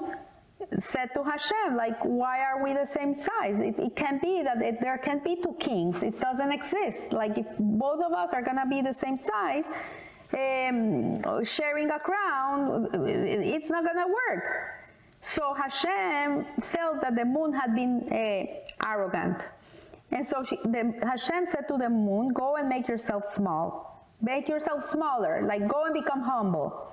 said 0.79 1.11
to 1.15 1.25
Hashem, 1.25 1.77
like, 1.77 1.99
why 2.05 2.41
are 2.41 2.63
we 2.63 2.73
the 2.73 2.87
same 2.87 3.13
size? 3.13 3.59
It, 3.59 3.79
it 3.81 3.97
can't 3.97 4.23
be 4.23 4.43
that 4.43 4.63
it, 4.63 4.81
there 4.81 4.99
can't 4.99 5.25
be 5.25 5.37
two 5.37 5.57
kings. 5.59 6.03
It 6.03 6.21
doesn't 6.21 6.53
exist. 6.53 7.13
Like, 7.13 7.39
if 7.39 7.47
both 7.59 8.01
of 8.01 8.13
us 8.13 8.33
are 8.33 8.43
going 8.43 8.59
to 8.59 8.67
be 8.67 8.83
the 8.83 8.95
same 8.95 9.17
size, 9.17 9.65
um, 10.33 11.45
sharing 11.45 11.91
a 11.91 11.99
crown, 11.99 12.89
it's 12.95 13.71
not 13.71 13.85
going 13.85 13.97
to 13.97 14.07
work. 14.07 14.82
So 15.23 15.55
Hashem 15.55 16.45
felt 16.63 17.01
that 17.01 17.15
the 17.15 17.25
moon 17.25 17.53
had 17.55 17.75
been 17.75 18.03
uh, 18.11 18.87
arrogant. 18.87 19.39
And 20.11 20.27
so 20.27 20.43
she, 20.43 20.57
the, 20.65 20.93
Hashem 21.03 21.47
said 21.47 21.69
to 21.69 21.79
the 21.79 21.89
moon, 21.89 22.33
Go 22.35 22.57
and 22.57 22.69
make 22.69 22.89
yourself 22.89 23.25
small. 23.31 24.05
Make 24.21 24.49
yourself 24.49 24.85
smaller, 24.89 25.43
like 25.47 25.67
go 25.67 25.85
and 25.85 25.95
become 25.95 26.23
humble. 26.23 26.93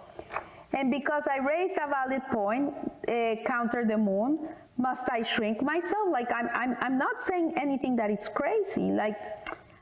And 0.74 0.92
because 0.92 1.24
I 1.30 1.38
raised 1.38 1.74
a 1.78 1.88
valid 1.88 2.24
point, 2.32 2.74
uh, 3.08 3.36
counter 3.46 3.84
the 3.86 3.98
moon, 3.98 4.48
must 4.78 5.04
I 5.12 5.24
shrink 5.24 5.62
myself? 5.62 6.10
Like, 6.12 6.32
I'm, 6.32 6.50
I'm, 6.54 6.78
I'm 6.80 6.98
not 6.98 7.22
saying 7.28 7.54
anything 7.58 7.96
that 7.98 8.10
is 8.10 8.30
crazy. 8.30 8.92
Like, 8.92 9.18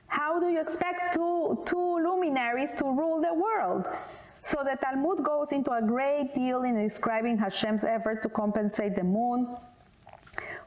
how 0.08 0.40
do 0.40 0.48
you 0.48 0.60
expect 0.60 1.14
two, 1.14 1.62
two 1.66 2.00
luminaries 2.00 2.74
to 2.76 2.86
rule 2.86 3.22
the 3.22 3.34
world? 3.34 3.88
So 4.48 4.64
the 4.64 4.78
Talmud 4.78 5.26
goes 5.26 5.52
into 5.52 5.72
a 5.72 5.82
great 5.82 6.34
deal 6.34 6.64
in 6.64 6.82
describing 6.82 7.38
Hashem's 7.38 7.84
effort 7.84 8.24
to 8.24 8.30
compensate 8.30 8.96
the 8.96 9.04
moon 9.04 9.58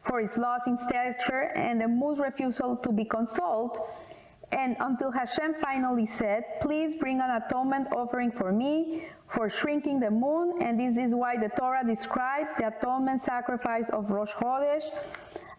for 0.02 0.20
its 0.20 0.36
loss 0.36 0.60
in 0.66 0.76
stature 0.76 1.50
and 1.56 1.80
the 1.80 1.88
moon's 1.88 2.18
refusal 2.18 2.76
to 2.76 2.92
be 2.92 3.06
consoled 3.06 3.78
and 4.52 4.76
until 4.80 5.10
Hashem 5.10 5.54
finally 5.62 6.04
said, 6.04 6.44
Please 6.60 6.94
bring 6.94 7.20
an 7.20 7.30
atonement 7.42 7.88
offering 7.94 8.30
for 8.30 8.52
me 8.52 9.06
for 9.28 9.48
shrinking 9.48 10.00
the 10.00 10.10
moon. 10.10 10.60
And 10.60 10.78
this 10.78 10.98
is 10.98 11.14
why 11.14 11.36
the 11.36 11.48
Torah 11.48 11.84
describes 11.86 12.50
the 12.58 12.66
atonement 12.66 13.22
sacrifice 13.22 13.88
of 13.90 14.10
Rosh 14.10 14.32
Chodesh 14.32 14.90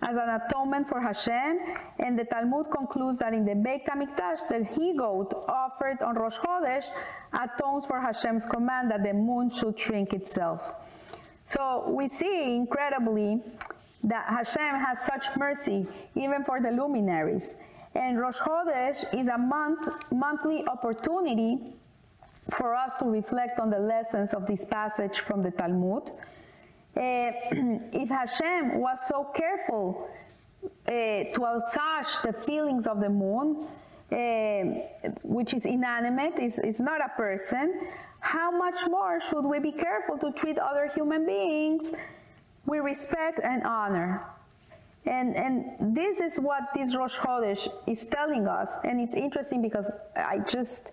as 0.02 0.18
an 0.18 0.30
atonement 0.30 0.88
for 0.88 1.00
Hashem. 1.00 1.60
And 2.00 2.18
the 2.18 2.26
Talmud 2.26 2.72
concludes 2.72 3.20
that 3.20 3.34
in 3.34 3.46
the 3.46 3.56
Beit 3.56 3.86
HaMikdash, 3.86 4.48
the 4.50 4.64
he-goat 4.64 5.34
offered 5.48 6.02
on 6.02 6.16
Rosh 6.16 6.38
Chodesh 6.38 6.86
atones 7.34 7.86
for 7.86 8.00
Hashem's 8.00 8.46
command 8.46 8.92
that 8.92 9.04
the 9.04 9.14
moon 9.14 9.50
should 9.50 9.80
shrink 9.80 10.14
itself. 10.14 10.74
So 11.44 11.86
we 11.90 12.08
see 12.08 12.56
incredibly 12.56 13.42
that 14.04 14.26
Hashem 14.28 14.76
has 14.80 15.00
such 15.06 15.36
mercy 15.38 15.86
even 16.16 16.44
for 16.44 16.60
the 16.60 16.72
luminaries. 16.72 17.56
And 17.94 18.20
Rosh 18.20 18.38
Chodesh 18.38 19.04
is 19.14 19.28
a 19.28 19.38
month, 19.38 19.88
monthly 20.12 20.66
opportunity 20.66 21.60
for 22.52 22.74
us 22.74 22.94
to 23.00 23.06
reflect 23.06 23.60
on 23.60 23.70
the 23.70 23.80
lessons 23.80 24.34
of 24.34 24.48
this 24.48 24.66
passage 24.66 25.20
from 25.20 25.44
the 25.44 25.52
Talmud. 25.52 26.12
Uh, 26.96 27.00
if 27.94 28.10
Hashem 28.10 28.80
was 28.80 28.98
so 29.08 29.24
careful 29.34 30.10
uh, 30.64 30.92
to 30.92 31.46
assuage 31.56 32.22
the 32.24 32.34
feelings 32.34 32.86
of 32.86 33.00
the 33.00 33.10
moon, 33.10 33.66
uh, 34.12 34.16
which 35.24 35.54
is 35.54 35.66
inanimate, 35.66 36.38
is, 36.40 36.60
is 36.60 36.80
not 36.80 37.00
a 37.04 37.10
person, 37.16 37.88
how 38.20 38.52
much 38.52 38.88
more 38.88 39.20
should 39.20 39.46
we 39.46 39.60
be 39.60 39.72
careful 39.72 40.18
to 40.18 40.32
treat 40.34 40.58
other 40.58 40.88
human 40.94 41.26
beings 41.26 41.92
with 42.66 42.82
respect 42.82 43.40
and 43.42 43.64
honor? 43.64 44.26
And, 45.06 45.36
and 45.36 45.96
this 45.96 46.20
is 46.20 46.38
what 46.38 46.70
this 46.76 46.96
Rosh 46.96 47.18
Chodesh 47.18 47.68
is 47.88 48.06
telling 48.06 48.48
us. 48.48 48.70
And 48.84 49.00
it's 49.02 49.16
interesting 49.16 49.62
because 49.62 49.90
I 50.16 50.40
just, 50.40 50.92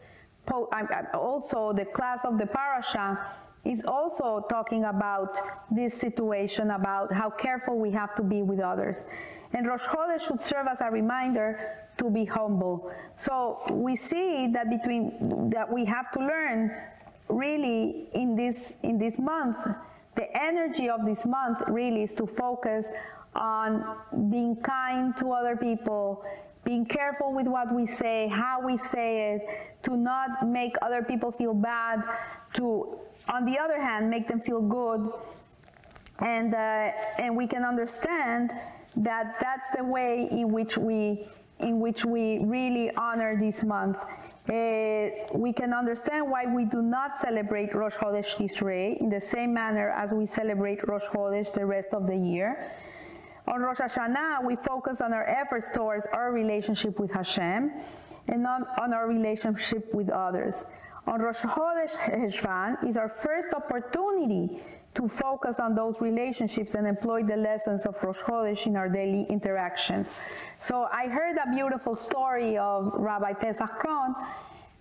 I'm, 0.50 0.88
I'm 0.90 1.06
also 1.12 1.72
the 1.72 1.84
class 1.84 2.20
of 2.24 2.38
the 2.38 2.46
parasha 2.46 3.18
is 3.64 3.82
also 3.84 4.44
talking 4.48 4.84
about 4.84 5.38
this 5.70 5.94
situation, 5.94 6.70
about 6.70 7.12
how 7.12 7.30
careful 7.30 7.78
we 7.78 7.90
have 7.90 8.14
to 8.14 8.22
be 8.22 8.42
with 8.42 8.60
others. 8.60 9.04
And 9.52 9.66
Rosh 9.66 9.82
Chodesh 9.82 10.26
should 10.26 10.40
serve 10.40 10.66
as 10.66 10.80
a 10.80 10.90
reminder 10.90 11.58
to 11.98 12.10
be 12.10 12.24
humble. 12.24 12.92
So 13.16 13.60
we 13.70 13.96
see 13.96 14.48
that 14.52 14.70
between 14.70 15.50
that 15.50 15.70
we 15.70 15.84
have 15.86 16.10
to 16.12 16.20
learn 16.20 16.70
really 17.28 18.08
in 18.12 18.36
this 18.36 18.74
in 18.82 18.98
this 18.98 19.18
month, 19.18 19.58
the 20.14 20.26
energy 20.42 20.88
of 20.88 21.04
this 21.04 21.26
month 21.26 21.62
really 21.68 22.02
is 22.02 22.12
to 22.14 22.26
focus 22.26 22.86
on 23.34 23.96
being 24.30 24.56
kind 24.56 25.16
to 25.16 25.32
other 25.32 25.56
people, 25.56 26.24
being 26.64 26.84
careful 26.84 27.32
with 27.32 27.46
what 27.46 27.74
we 27.74 27.86
say, 27.86 28.28
how 28.28 28.60
we 28.60 28.76
say 28.76 29.34
it, 29.34 29.82
to 29.82 29.96
not 29.96 30.46
make 30.46 30.74
other 30.82 31.02
people 31.02 31.30
feel 31.30 31.54
bad, 31.54 32.02
to, 32.54 32.98
on 33.28 33.44
the 33.44 33.58
other 33.58 33.80
hand, 33.80 34.10
make 34.10 34.26
them 34.26 34.40
feel 34.40 34.60
good. 34.60 35.12
And, 36.20 36.54
uh, 36.54 36.92
and 37.18 37.36
we 37.36 37.46
can 37.46 37.64
understand 37.64 38.52
that 38.96 39.36
that's 39.40 39.76
the 39.76 39.84
way 39.84 40.28
in 40.30 40.50
which 40.52 40.76
we, 40.76 41.28
in 41.60 41.80
which 41.80 42.04
we 42.04 42.38
really 42.40 42.90
honor 42.96 43.36
this 43.36 43.62
month. 43.62 43.98
Uh, 44.48 45.10
we 45.34 45.52
can 45.52 45.74
understand 45.74 46.30
why 46.30 46.46
we 46.46 46.64
do 46.64 46.80
not 46.80 47.20
celebrate 47.20 47.74
Rosh 47.74 47.94
Chodesh 47.94 48.34
Tishrei 48.36 48.96
in 48.98 49.10
the 49.10 49.20
same 49.20 49.52
manner 49.52 49.90
as 49.90 50.12
we 50.12 50.24
celebrate 50.24 50.86
Rosh 50.88 51.04
Chodesh 51.04 51.52
the 51.52 51.66
rest 51.66 51.90
of 51.92 52.06
the 52.06 52.16
year. 52.16 52.72
On 53.46 53.60
Rosh 53.60 53.78
Hashanah, 53.78 54.44
we 54.44 54.56
focus 54.56 55.00
on 55.00 55.12
our 55.12 55.24
efforts 55.24 55.70
towards 55.72 56.06
our 56.06 56.32
relationship 56.32 56.98
with 56.98 57.10
Hashem 57.10 57.72
and 58.28 58.46
on, 58.46 58.64
on 58.80 58.92
our 58.94 59.06
relationship 59.06 59.92
with 59.94 60.08
others. 60.10 60.64
On 61.08 61.22
Rosh 61.22 61.38
Chodesh 61.38 61.96
Heshvan 61.96 62.86
is 62.86 62.98
our 62.98 63.08
first 63.08 63.54
opportunity 63.54 64.60
to 64.92 65.08
focus 65.08 65.58
on 65.58 65.74
those 65.74 66.02
relationships 66.02 66.74
and 66.74 66.86
employ 66.86 67.22
the 67.22 67.34
lessons 67.34 67.86
of 67.86 67.96
Rosh 68.04 68.18
Chodesh 68.18 68.66
in 68.66 68.76
our 68.76 68.90
daily 68.90 69.22
interactions. 69.30 70.10
So 70.58 70.86
I 70.92 71.08
heard 71.08 71.38
a 71.38 71.50
beautiful 71.50 71.96
story 71.96 72.58
of 72.58 72.92
Rabbi 72.92 73.32
Pesach 73.32 73.70
Krohn 73.80 74.14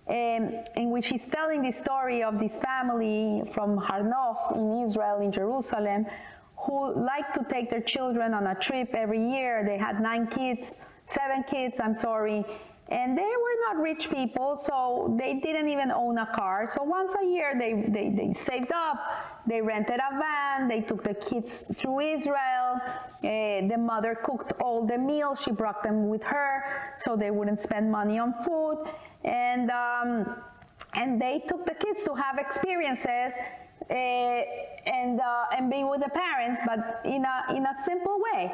um, 0.06 0.64
in 0.76 0.90
which 0.90 1.06
he's 1.06 1.26
telling 1.26 1.62
the 1.62 1.72
story 1.72 2.22
of 2.22 2.38
this 2.38 2.58
family 2.58 3.44
from 3.50 3.78
Har 3.78 4.02
Nof 4.02 4.54
in 4.54 4.84
Israel, 4.86 5.20
in 5.22 5.32
Jerusalem, 5.32 6.04
who 6.58 6.94
like 6.94 7.32
to 7.32 7.44
take 7.48 7.70
their 7.70 7.80
children 7.80 8.34
on 8.34 8.48
a 8.48 8.54
trip 8.54 8.94
every 8.94 9.24
year. 9.26 9.64
They 9.64 9.78
had 9.78 9.98
nine 9.98 10.26
kids, 10.26 10.74
seven 11.06 11.42
kids, 11.44 11.80
I'm 11.82 11.94
sorry, 11.94 12.44
and 12.90 13.18
they 13.18 13.22
were 13.22 13.58
not 13.66 13.82
rich 13.82 14.08
people, 14.08 14.56
so 14.56 15.14
they 15.18 15.34
didn't 15.34 15.68
even 15.68 15.90
own 15.90 16.16
a 16.16 16.26
car. 16.26 16.66
So 16.66 16.82
once 16.82 17.14
a 17.22 17.26
year, 17.26 17.52
they, 17.58 17.84
they, 17.86 18.08
they 18.08 18.32
saved 18.32 18.72
up, 18.72 18.98
they 19.46 19.60
rented 19.60 20.00
a 20.00 20.18
van, 20.18 20.68
they 20.68 20.80
took 20.80 21.04
the 21.04 21.12
kids 21.12 21.64
through 21.76 22.00
Israel. 22.00 22.80
Uh, 23.22 23.68
the 23.68 23.76
mother 23.78 24.14
cooked 24.14 24.54
all 24.60 24.86
the 24.86 24.96
meals, 24.96 25.38
she 25.42 25.52
brought 25.52 25.82
them 25.82 26.08
with 26.08 26.22
her 26.22 26.92
so 26.96 27.14
they 27.14 27.30
wouldn't 27.30 27.60
spend 27.60 27.92
money 27.92 28.18
on 28.18 28.32
food. 28.42 28.86
And, 29.22 29.70
um, 29.70 30.36
and 30.94 31.20
they 31.20 31.44
took 31.46 31.66
the 31.66 31.74
kids 31.74 32.04
to 32.04 32.14
have 32.14 32.38
experiences 32.38 33.34
uh, 33.90 33.94
and, 33.94 35.20
uh, 35.20 35.44
and 35.54 35.70
be 35.70 35.84
with 35.84 36.00
the 36.00 36.10
parents, 36.10 36.60
but 36.64 37.02
in 37.04 37.26
a, 37.26 37.54
in 37.54 37.66
a 37.66 37.74
simple 37.84 38.18
way. 38.32 38.50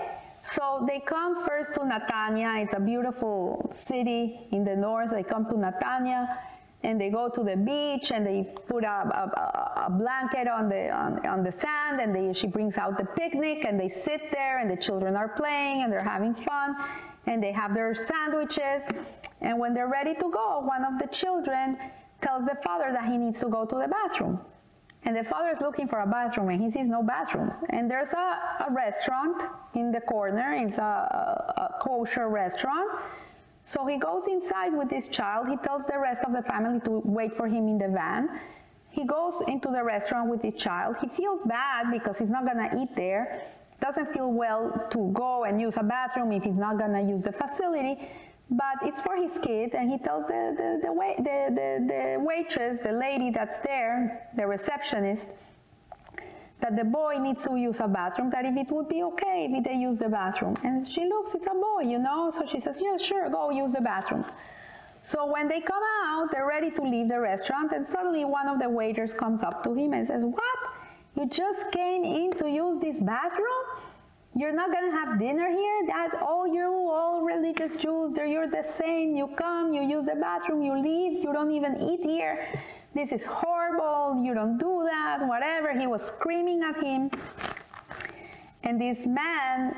So 0.52 0.84
they 0.86 1.00
come 1.00 1.44
first 1.46 1.74
to 1.74 1.80
Netanya. 1.80 2.62
It's 2.62 2.74
a 2.74 2.80
beautiful 2.80 3.70
city 3.72 4.46
in 4.52 4.62
the 4.62 4.76
north. 4.76 5.10
They 5.10 5.22
come 5.22 5.46
to 5.46 5.54
Netanya 5.54 6.36
and 6.82 7.00
they 7.00 7.08
go 7.08 7.30
to 7.30 7.42
the 7.42 7.56
beach 7.56 8.12
and 8.12 8.26
they 8.26 8.52
put 8.66 8.84
a, 8.84 8.88
a, 8.88 9.86
a 9.86 9.90
blanket 9.90 10.46
on 10.46 10.68
the, 10.68 10.90
on, 10.90 11.26
on, 11.26 11.42
the 11.42 11.52
sand 11.52 12.00
and 12.00 12.14
they, 12.14 12.32
she 12.34 12.46
brings 12.46 12.76
out 12.76 12.98
the 12.98 13.06
picnic 13.06 13.64
and 13.64 13.80
they 13.80 13.88
sit 13.88 14.30
there 14.30 14.58
and 14.58 14.70
the 14.70 14.76
children 14.76 15.16
are 15.16 15.30
playing 15.30 15.82
and 15.82 15.90
they're 15.90 16.04
having 16.04 16.34
fun 16.34 16.76
and 17.26 17.42
they 17.42 17.52
have 17.52 17.72
their 17.72 17.94
sandwiches. 17.94 18.82
And 19.40 19.58
when 19.58 19.72
they're 19.72 19.88
ready 19.88 20.14
to 20.14 20.30
go, 20.30 20.60
one 20.60 20.84
of 20.84 20.98
the 20.98 21.06
children 21.06 21.78
tells 22.20 22.44
the 22.44 22.56
father 22.62 22.92
that 22.92 23.10
he 23.10 23.16
needs 23.16 23.40
to 23.40 23.48
go 23.48 23.64
to 23.64 23.74
the 23.74 23.88
bathroom. 23.88 24.38
And 25.04 25.14
the 25.16 25.22
father 25.24 25.50
is 25.50 25.60
looking 25.60 25.86
for 25.86 26.00
a 26.00 26.06
bathroom 26.06 26.48
and 26.48 26.60
he 26.62 26.70
sees 26.70 26.88
no 26.88 27.02
bathrooms. 27.02 27.58
And 27.70 27.90
there's 27.90 28.12
a, 28.12 28.66
a 28.68 28.72
restaurant 28.72 29.42
in 29.74 29.92
the 29.92 30.00
corner, 30.00 30.54
it's 30.54 30.78
a, 30.78 30.82
a, 30.82 31.74
kosher 31.80 32.28
restaurant. 32.28 32.98
So 33.62 33.86
he 33.86 33.98
goes 33.98 34.26
inside 34.26 34.72
with 34.72 34.88
this 34.88 35.08
child. 35.08 35.48
He 35.48 35.56
tells 35.56 35.84
the 35.86 35.98
rest 35.98 36.22
of 36.24 36.32
the 36.32 36.42
family 36.42 36.80
to 36.80 37.02
wait 37.04 37.34
for 37.34 37.46
him 37.46 37.68
in 37.68 37.78
the 37.78 37.88
van. 37.88 38.40
He 38.90 39.04
goes 39.04 39.42
into 39.48 39.68
the 39.68 39.82
restaurant 39.82 40.30
with 40.30 40.40
his 40.42 40.54
child. 40.54 40.96
He 41.00 41.08
feels 41.08 41.42
bad 41.42 41.90
because 41.90 42.18
he's 42.18 42.30
not 42.30 42.46
gonna 42.46 42.70
eat 42.80 42.94
there. 42.96 43.40
doesn't 43.80 44.12
feel 44.14 44.32
well 44.32 44.86
to 44.90 45.10
go 45.12 45.44
and 45.44 45.60
use 45.60 45.76
a 45.76 45.82
bathroom 45.82 46.32
if 46.32 46.42
he's 46.42 46.58
not 46.58 46.78
gonna 46.78 47.02
use 47.02 47.24
the 47.24 47.32
facility, 47.32 48.08
but 48.50 48.76
it's 48.82 49.00
for 49.00 49.16
his 49.16 49.38
kid, 49.38 49.74
and 49.74 49.90
he 49.90 49.98
tells 49.98 50.26
the, 50.26 50.54
the, 50.56 50.86
the, 50.86 51.22
the, 51.22 51.54
the, 51.54 52.16
the 52.16 52.20
waitress, 52.20 52.80
the 52.80 52.92
lady 52.92 53.30
that's 53.30 53.58
there, 53.58 54.28
the 54.36 54.46
receptionist, 54.46 55.28
that 56.60 56.76
the 56.76 56.84
boy 56.84 57.18
needs 57.18 57.44
to 57.44 57.56
use 57.56 57.80
a 57.80 57.88
bathroom, 57.88 58.30
that 58.30 58.44
if 58.44 58.56
it 58.56 58.70
would 58.70 58.88
be 58.88 59.02
okay 59.02 59.48
if 59.50 59.64
they 59.64 59.74
use 59.74 59.98
the 59.98 60.08
bathroom. 60.08 60.56
And 60.62 60.86
she 60.86 61.04
looks, 61.06 61.34
it's 61.34 61.46
a 61.46 61.54
boy, 61.54 61.82
you 61.82 61.98
know? 61.98 62.30
So 62.30 62.46
she 62.46 62.60
says, 62.60 62.80
yeah, 62.82 62.96
sure, 62.96 63.28
go 63.28 63.50
use 63.50 63.72
the 63.72 63.80
bathroom. 63.80 64.24
So 65.04 65.26
when 65.26 65.48
they 65.48 65.60
come 65.60 65.82
out, 66.02 66.30
they're 66.32 66.46
ready 66.46 66.70
to 66.70 66.82
leave 66.82 67.08
the 67.08 67.20
restaurant, 67.20 67.72
and 67.72 67.86
suddenly 67.86 68.24
one 68.24 68.48
of 68.48 68.58
the 68.58 68.70
waiters 68.70 69.12
comes 69.12 69.42
up 69.42 69.62
to 69.64 69.74
him 69.74 69.92
and 69.92 70.06
says, 70.06 70.24
What? 70.24 70.58
You 71.14 71.26
just 71.26 71.70
came 71.72 72.04
in 72.04 72.32
to 72.38 72.48
use 72.50 72.80
this 72.80 73.00
bathroom? 73.00 73.63
You're 74.36 74.52
not 74.52 74.72
gonna 74.72 74.90
have 74.90 75.18
dinner 75.18 75.48
here? 75.48 75.86
That 75.86 76.20
all 76.20 76.46
you, 76.46 76.66
all 76.66 77.22
religious 77.22 77.76
Jews, 77.76 78.16
you're 78.16 78.48
the 78.48 78.64
same. 78.64 79.14
You 79.14 79.28
come, 79.28 79.72
you 79.72 79.82
use 79.82 80.06
the 80.06 80.16
bathroom, 80.16 80.62
you 80.62 80.76
leave, 80.76 81.22
you 81.22 81.32
don't 81.32 81.52
even 81.52 81.80
eat 81.80 82.02
here. 82.02 82.46
This 82.94 83.12
is 83.12 83.24
horrible, 83.24 84.22
you 84.24 84.34
don't 84.34 84.58
do 84.58 84.82
that, 84.90 85.26
whatever. 85.26 85.72
He 85.72 85.86
was 85.86 86.02
screaming 86.02 86.64
at 86.64 86.82
him. 86.82 87.10
And 88.64 88.80
this 88.80 89.06
man 89.06 89.74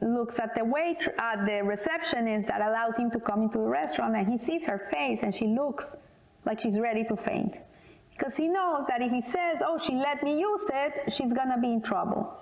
looks 0.00 0.38
at 0.38 0.54
the 0.54 0.64
wait 0.64 1.06
at 1.18 1.44
the 1.44 1.62
receptionist 1.62 2.46
that 2.46 2.60
allowed 2.60 2.96
him 2.96 3.10
to 3.10 3.20
come 3.20 3.42
into 3.42 3.58
the 3.58 3.66
restaurant 3.68 4.14
and 4.14 4.28
he 4.28 4.38
sees 4.38 4.64
her 4.64 4.78
face 4.90 5.22
and 5.22 5.34
she 5.34 5.46
looks 5.46 5.96
like 6.44 6.60
she's 6.60 6.78
ready 6.78 7.02
to 7.02 7.16
faint 7.16 7.56
because 8.16 8.36
he 8.36 8.46
knows 8.46 8.84
that 8.88 9.02
if 9.02 9.10
he 9.10 9.20
says 9.20 9.60
oh 9.64 9.76
she 9.76 9.94
let 9.94 10.22
me 10.22 10.38
use 10.38 10.70
it 10.72 11.12
she's 11.12 11.32
gonna 11.32 11.58
be 11.60 11.72
in 11.72 11.82
trouble 11.82 12.40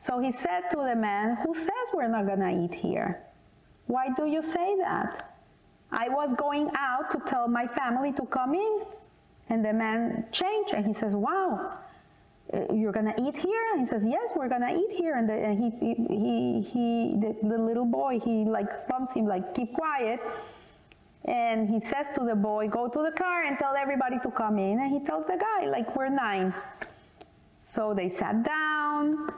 so 0.00 0.18
he 0.18 0.32
said 0.32 0.62
to 0.70 0.78
the 0.90 0.96
man 0.96 1.36
who 1.44 1.52
says 1.54 1.86
we're 1.92 2.08
not 2.16 2.26
gonna 2.26 2.64
eat 2.64 2.74
here 2.74 3.10
why 3.86 4.08
do 4.16 4.24
you 4.26 4.42
say 4.42 4.68
that 4.76 5.36
i 5.92 6.08
was 6.08 6.34
going 6.34 6.70
out 6.76 7.10
to 7.10 7.18
tell 7.26 7.46
my 7.48 7.66
family 7.66 8.12
to 8.12 8.24
come 8.26 8.54
in 8.54 8.74
and 9.50 9.64
the 9.64 9.72
man 9.72 10.24
changed 10.32 10.72
and 10.72 10.86
he 10.86 10.94
says 10.94 11.14
wow 11.14 11.78
you're 12.72 12.92
gonna 12.92 13.14
eat 13.18 13.36
here? 13.36 13.62
And 13.72 13.80
he 13.82 13.86
says, 13.86 14.04
yes, 14.06 14.30
we're 14.34 14.48
gonna 14.48 14.74
eat 14.74 14.90
here. 14.96 15.14
And, 15.14 15.28
the, 15.28 15.34
and 15.34 15.58
he, 15.58 15.70
he, 15.80 16.60
he, 16.60 17.16
the, 17.20 17.36
the, 17.48 17.58
little 17.58 17.84
boy, 17.84 18.18
he 18.18 18.44
like 18.44 18.88
bumps 18.88 19.14
him 19.14 19.26
like, 19.26 19.54
keep 19.54 19.72
quiet. 19.72 20.20
And 21.24 21.68
he 21.68 21.80
says 21.80 22.06
to 22.16 22.24
the 22.24 22.34
boy, 22.34 22.68
go 22.68 22.88
to 22.88 23.02
the 23.02 23.12
car 23.12 23.44
and 23.44 23.58
tell 23.58 23.76
everybody 23.76 24.18
to 24.20 24.30
come 24.30 24.58
in. 24.58 24.80
And 24.80 24.90
he 24.90 25.00
tells 25.00 25.26
the 25.26 25.36
guy, 25.36 25.66
like, 25.66 25.94
we're 25.94 26.08
nine. 26.08 26.54
So 27.60 27.94
they 27.94 28.08
sat 28.08 28.42
down. 28.42 29.28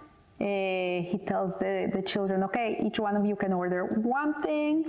Uh, 0.43 1.03
he 1.03 1.21
tells 1.25 1.57
the, 1.61 1.89
the 1.95 2.03
children, 2.03 2.43
okay, 2.43 2.77
each 2.85 2.99
one 2.99 3.17
of 3.17 3.25
you 3.25 3.37
can 3.37 3.53
order 3.53 3.85
one 3.85 4.43
thing, 4.43 4.85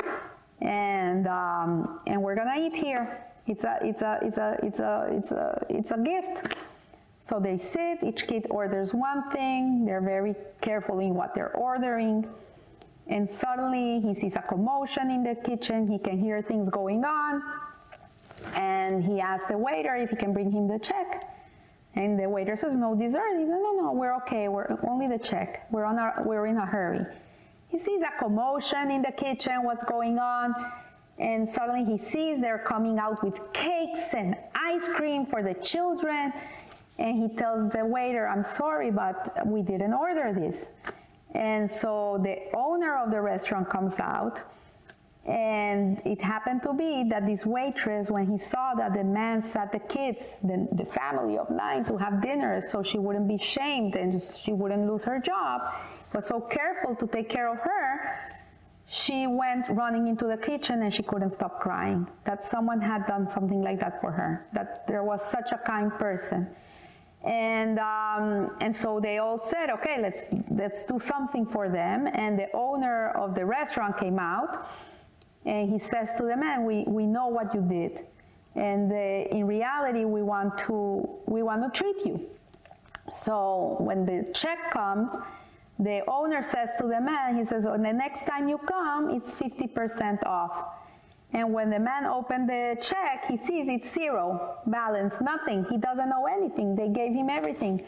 and 0.62 1.28
um, 1.28 2.00
and 2.08 2.20
we're 2.24 2.34
gonna 2.34 2.58
eat 2.58 2.76
here. 2.76 3.24
It's 3.46 3.64
a 3.64 3.78
it's 3.84 4.02
a 4.02 4.18
it's 4.24 4.40
a 4.40 4.58
it's 4.64 4.80
a 4.80 5.08
it's 5.12 5.32
a 5.32 5.66
it's 5.70 5.92
a 5.92 5.98
gift. 6.00 6.56
So 7.22 7.40
they 7.40 7.60
sit, 7.60 8.04
each 8.04 8.26
kid 8.28 8.48
orders 8.50 8.96
one 8.96 9.30
thing, 9.30 9.86
they're 9.86 10.02
very 10.02 10.34
careful 10.60 11.00
in 11.00 11.14
what 11.14 11.36
they're 11.36 11.56
ordering. 11.56 12.28
And 13.08 13.30
suddenly 13.30 14.02
he 14.02 14.14
sees 14.16 14.36
a 14.36 14.42
commotion 14.42 15.12
in 15.12 15.24
the 15.24 15.36
kitchen, 15.36 15.88
he 15.88 16.00
can 16.00 16.18
hear 16.18 16.42
things 16.42 16.68
going 16.70 17.06
on. 17.06 17.44
And 18.56 19.04
he 19.04 19.22
asks 19.22 19.48
the 19.48 19.58
waiter 19.58 19.96
if 19.96 20.10
he 20.10 20.16
can 20.16 20.34
bring 20.34 20.52
him 20.52 20.68
the 20.68 20.80
check. 20.80 21.23
And 21.96 22.20
the 22.20 22.28
waiter 22.28 22.56
says, 22.56 22.76
No 22.76 22.96
dessert. 22.96 23.38
He 23.38 23.46
says, 23.46 23.60
No, 23.62 23.72
no, 23.74 23.92
we're 23.94 24.16
okay. 24.18 24.48
We're 24.48 24.68
only 24.88 25.08
the 25.08 25.20
check. 25.20 25.68
We're, 25.72 25.86
on 25.86 26.00
our, 26.00 26.24
we're 26.26 26.48
in 26.48 26.58
a 26.58 26.66
hurry. 26.66 27.06
He 27.68 27.80
sees 27.80 28.02
a 28.02 28.18
commotion 28.20 28.92
in 28.92 29.02
the 29.02 29.12
kitchen, 29.12 29.64
what's 29.64 29.84
going 29.84 30.20
on. 30.20 30.54
And 31.20 31.48
suddenly 31.48 31.86
he 31.86 31.98
sees 31.98 32.42
they're 32.42 32.58
coming 32.58 32.98
out 32.98 33.24
with 33.24 33.40
cakes 33.54 34.14
and 34.14 34.36
ice 34.56 34.88
cream 34.88 35.26
for 35.26 35.44
the 35.44 35.54
children 35.56 36.34
and 37.00 37.22
he 37.22 37.36
tells 37.36 37.72
the 37.72 37.86
waiter, 37.86 38.28
I'm 38.28 38.44
sorry, 38.44 38.92
but 38.92 39.46
we 39.46 39.62
didn't 39.62 39.94
order 39.94 40.32
this. 40.34 40.68
And 41.32 41.70
so 41.70 42.20
the 42.24 42.38
owner 42.56 42.98
of 42.98 43.12
the 43.12 43.20
restaurant 43.20 43.70
comes 43.70 44.00
out, 44.00 44.42
and 45.26 46.02
it 46.04 46.20
happened 46.22 46.64
to 46.64 46.74
be 46.74 47.06
that 47.10 47.26
this 47.26 47.46
waitress, 47.46 48.12
when 48.12 48.28
he 48.30 48.38
saw 48.38 48.74
that 48.76 48.94
the 48.94 49.06
man 49.06 49.42
sat 49.42 49.72
the 49.72 49.80
kids, 49.80 50.36
the, 50.44 50.68
the 50.74 50.86
family 50.86 51.38
of 51.38 51.50
nine, 51.50 51.86
to 51.86 51.96
have 51.96 52.22
dinner 52.22 52.60
so 52.60 52.84
she 52.84 52.98
wouldn't 53.00 53.28
be 53.28 53.38
shamed 53.38 53.96
and 53.96 54.22
she 54.22 54.52
wouldn't 54.52 54.86
lose 54.86 55.06
her 55.06 55.20
job, 55.20 55.62
was 56.14 56.28
so 56.28 56.42
careful 56.42 56.94
to 56.96 57.08
take 57.08 57.30
care 57.30 57.50
of 57.50 57.58
her, 57.60 58.20
she 58.86 59.26
went 59.26 59.66
running 59.70 60.08
into 60.08 60.26
the 60.26 60.36
kitchen 60.36 60.84
and 60.84 60.94
she 60.94 61.02
couldn't 61.04 61.30
stop 61.30 61.62
crying 61.62 62.06
that 62.26 62.44
someone 62.44 62.82
had 62.82 63.08
done 63.08 63.26
something 63.26 63.62
like 63.62 63.80
that 63.80 64.02
for 64.02 64.12
her, 64.12 64.46
that 64.52 64.86
there 64.88 65.04
was 65.04 65.22
such 65.24 65.54
a 65.54 65.58
kind 65.58 65.92
person. 65.94 66.50
And, 67.24 67.80
um, 67.80 68.58
and 68.60 68.76
so 68.76 69.00
they 69.00 69.20
all 69.20 69.40
said, 69.40 69.70
okay, 69.70 70.02
let's, 70.02 70.20
let's 70.52 70.84
do 70.84 71.00
something 71.00 71.46
for 71.46 71.70
them. 71.70 72.08
And 72.12 72.38
the 72.38 72.54
owner 72.54 73.12
of 73.12 73.34
the 73.34 73.46
restaurant 73.46 73.98
came 73.98 74.20
out 74.20 74.68
and 75.46 75.70
he 75.70 75.78
says 75.78 76.10
to 76.18 76.24
the 76.24 76.38
man, 76.38 76.66
we, 76.66 76.84
we 76.88 77.06
know 77.06 77.28
what 77.28 77.54
you 77.54 77.62
did. 77.62 78.06
And 78.56 78.92
uh, 78.92 78.96
in 78.96 79.46
reality, 79.48 80.06
we 80.06 80.22
want, 80.22 80.58
to, 80.60 81.10
we 81.26 81.44
want 81.44 81.64
to 81.64 81.78
treat 81.78 82.06
you. 82.06 82.30
So 83.12 83.76
when 83.80 84.06
the 84.06 84.32
check 84.34 84.72
comes, 84.72 85.12
the 85.80 86.04
owner 86.08 86.42
says 86.42 86.70
to 86.80 86.84
the 86.88 87.02
man, 87.02 87.36
he 87.38 87.46
says, 87.46 87.66
oh, 87.66 87.78
the 87.78 87.92
next 87.92 88.26
time 88.26 88.48
you 88.48 88.58
come, 88.60 89.10
it's 89.10 89.32
50% 89.34 90.26
off. 90.26 90.66
And 91.34 91.52
when 91.52 91.72
the 91.72 91.80
man 91.80 92.06
opened 92.06 92.48
the 92.48 92.78
check, 92.80 93.26
he 93.28 93.38
sees 93.38 93.68
it's 93.68 93.92
zero 93.92 94.60
balance, 94.68 95.20
nothing. 95.20 95.66
He 95.66 95.78
doesn't 95.78 96.08
know 96.08 96.28
anything. 96.28 96.76
They 96.76 96.90
gave 96.90 97.14
him 97.14 97.28
everything. 97.30 97.84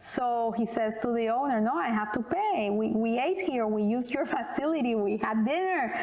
So 0.00 0.54
he 0.56 0.64
says 0.64 0.98
to 1.02 1.08
the 1.12 1.28
owner, 1.28 1.60
No, 1.60 1.74
I 1.74 1.88
have 1.88 2.12
to 2.12 2.22
pay. 2.22 2.70
We, 2.70 2.88
we 2.88 3.18
ate 3.18 3.42
here. 3.42 3.66
We 3.66 3.82
used 3.82 4.10
your 4.10 4.24
facility. 4.36 4.94
We 4.94 5.18
had 5.18 5.44
dinner. 5.44 6.00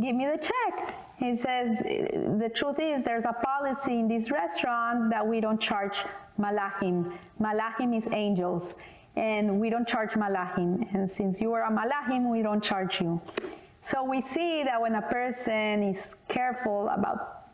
Give 0.00 0.14
me 0.14 0.26
the 0.26 0.38
check. 0.38 0.94
He 1.18 1.36
says, 1.36 1.78
The 1.78 2.50
truth 2.54 2.78
is, 2.78 3.02
there's 3.04 3.24
a 3.24 3.32
policy 3.32 3.98
in 3.98 4.06
this 4.06 4.30
restaurant 4.30 5.10
that 5.10 5.26
we 5.26 5.40
don't 5.40 5.60
charge 5.60 6.04
malachim. 6.38 7.16
Malachim 7.40 7.96
is 7.96 8.06
angels. 8.12 8.74
And 9.16 9.58
we 9.58 9.70
don't 9.70 9.88
charge 9.88 10.12
malachim. 10.12 10.86
And 10.94 11.10
since 11.10 11.40
you 11.40 11.52
are 11.52 11.64
a 11.64 11.70
malachim, 11.70 12.30
we 12.30 12.42
don't 12.42 12.62
charge 12.62 13.00
you. 13.00 13.20
So 13.80 14.04
we 14.04 14.22
see 14.22 14.62
that 14.62 14.80
when 14.80 14.94
a 14.94 15.02
person 15.02 15.82
is 15.82 16.14
careful 16.28 16.88
about 16.90 17.46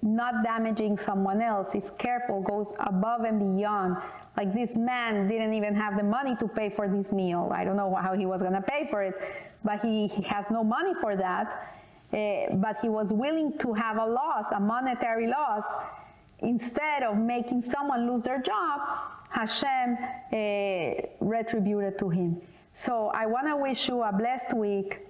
not 0.00 0.44
damaging 0.44 0.96
someone 0.96 1.42
else, 1.42 1.74
is 1.74 1.90
careful, 1.98 2.40
goes 2.40 2.72
above 2.78 3.22
and 3.22 3.56
beyond. 3.56 3.96
Like 4.36 4.54
this 4.54 4.76
man 4.76 5.26
didn't 5.26 5.54
even 5.54 5.74
have 5.74 5.96
the 5.96 6.04
money 6.04 6.36
to 6.36 6.46
pay 6.46 6.70
for 6.70 6.86
this 6.86 7.10
meal. 7.10 7.50
I 7.52 7.64
don't 7.64 7.76
know 7.76 7.92
how 7.96 8.14
he 8.14 8.24
was 8.24 8.40
to 8.42 8.64
pay 8.64 8.86
for 8.88 9.02
it, 9.02 9.14
but 9.64 9.80
he, 9.80 10.06
he 10.06 10.22
has 10.22 10.44
no 10.50 10.62
money 10.62 10.94
for 11.00 11.16
that. 11.16 11.74
Uh, 12.12 12.54
but 12.54 12.78
he 12.80 12.88
was 12.88 13.12
willing 13.12 13.58
to 13.58 13.74
have 13.74 13.98
a 13.98 14.06
loss, 14.06 14.46
a 14.54 14.60
monetary 14.60 15.26
loss, 15.26 15.64
instead 16.40 17.02
of 17.02 17.16
making 17.16 17.60
someone 17.60 18.10
lose 18.10 18.22
their 18.22 18.40
job. 18.40 18.80
Hashem 19.30 19.98
uh, 20.32 20.36
retributed 21.20 21.98
to 21.98 22.08
him. 22.08 22.40
So 22.72 23.08
I 23.08 23.26
want 23.26 23.46
to 23.48 23.56
wish 23.56 23.88
you 23.88 24.02
a 24.02 24.12
blessed 24.12 24.54
week 24.54 25.08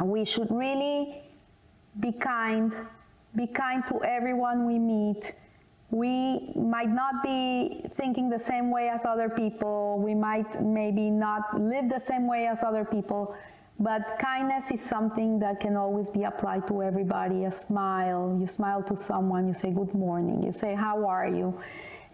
we 0.00 0.24
should 0.24 0.50
really 0.50 1.22
be 2.00 2.12
kind, 2.12 2.72
be 3.36 3.46
kind 3.46 3.86
to 3.88 4.02
everyone 4.02 4.66
we 4.66 4.78
meet. 4.78 5.34
We 5.90 6.52
might 6.56 6.88
not 6.88 7.22
be 7.22 7.84
thinking 7.90 8.30
the 8.30 8.38
same 8.38 8.70
way 8.70 8.88
as 8.88 9.02
other 9.04 9.28
people. 9.28 10.00
We 10.02 10.14
might 10.14 10.62
maybe 10.62 11.10
not 11.10 11.60
live 11.60 11.90
the 11.90 12.00
same 12.00 12.26
way 12.26 12.46
as 12.46 12.62
other 12.62 12.84
people. 12.84 13.36
But 13.78 14.18
kindness 14.18 14.70
is 14.70 14.80
something 14.80 15.38
that 15.40 15.60
can 15.60 15.76
always 15.76 16.08
be 16.10 16.24
applied 16.24 16.66
to 16.68 16.82
everybody. 16.82 17.44
A 17.44 17.52
smile, 17.52 18.36
you 18.38 18.46
smile 18.46 18.82
to 18.84 18.96
someone, 18.96 19.48
you 19.48 19.54
say 19.54 19.70
good 19.70 19.94
morning, 19.94 20.42
you 20.42 20.52
say 20.52 20.74
how 20.74 21.06
are 21.06 21.26
you. 21.26 21.58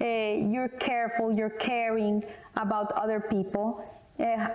Uh, 0.00 0.04
you're 0.50 0.68
careful, 0.68 1.32
you're 1.32 1.50
caring 1.50 2.24
about 2.56 2.92
other 2.92 3.20
people. 3.20 3.84
Uh, 4.18 4.48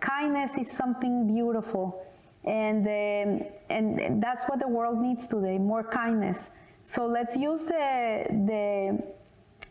kindness 0.00 0.52
is 0.56 0.70
something 0.70 1.26
beautiful. 1.26 2.06
And, 2.44 2.86
um, 2.86 3.46
and 3.70 4.22
that's 4.22 4.44
what 4.44 4.58
the 4.58 4.68
world 4.68 4.98
needs 4.98 5.26
today, 5.26 5.58
more 5.58 5.84
kindness. 5.84 6.50
So 6.84 7.06
let's 7.06 7.36
use 7.36 7.66
the, 7.66 8.26
the, 8.28 9.02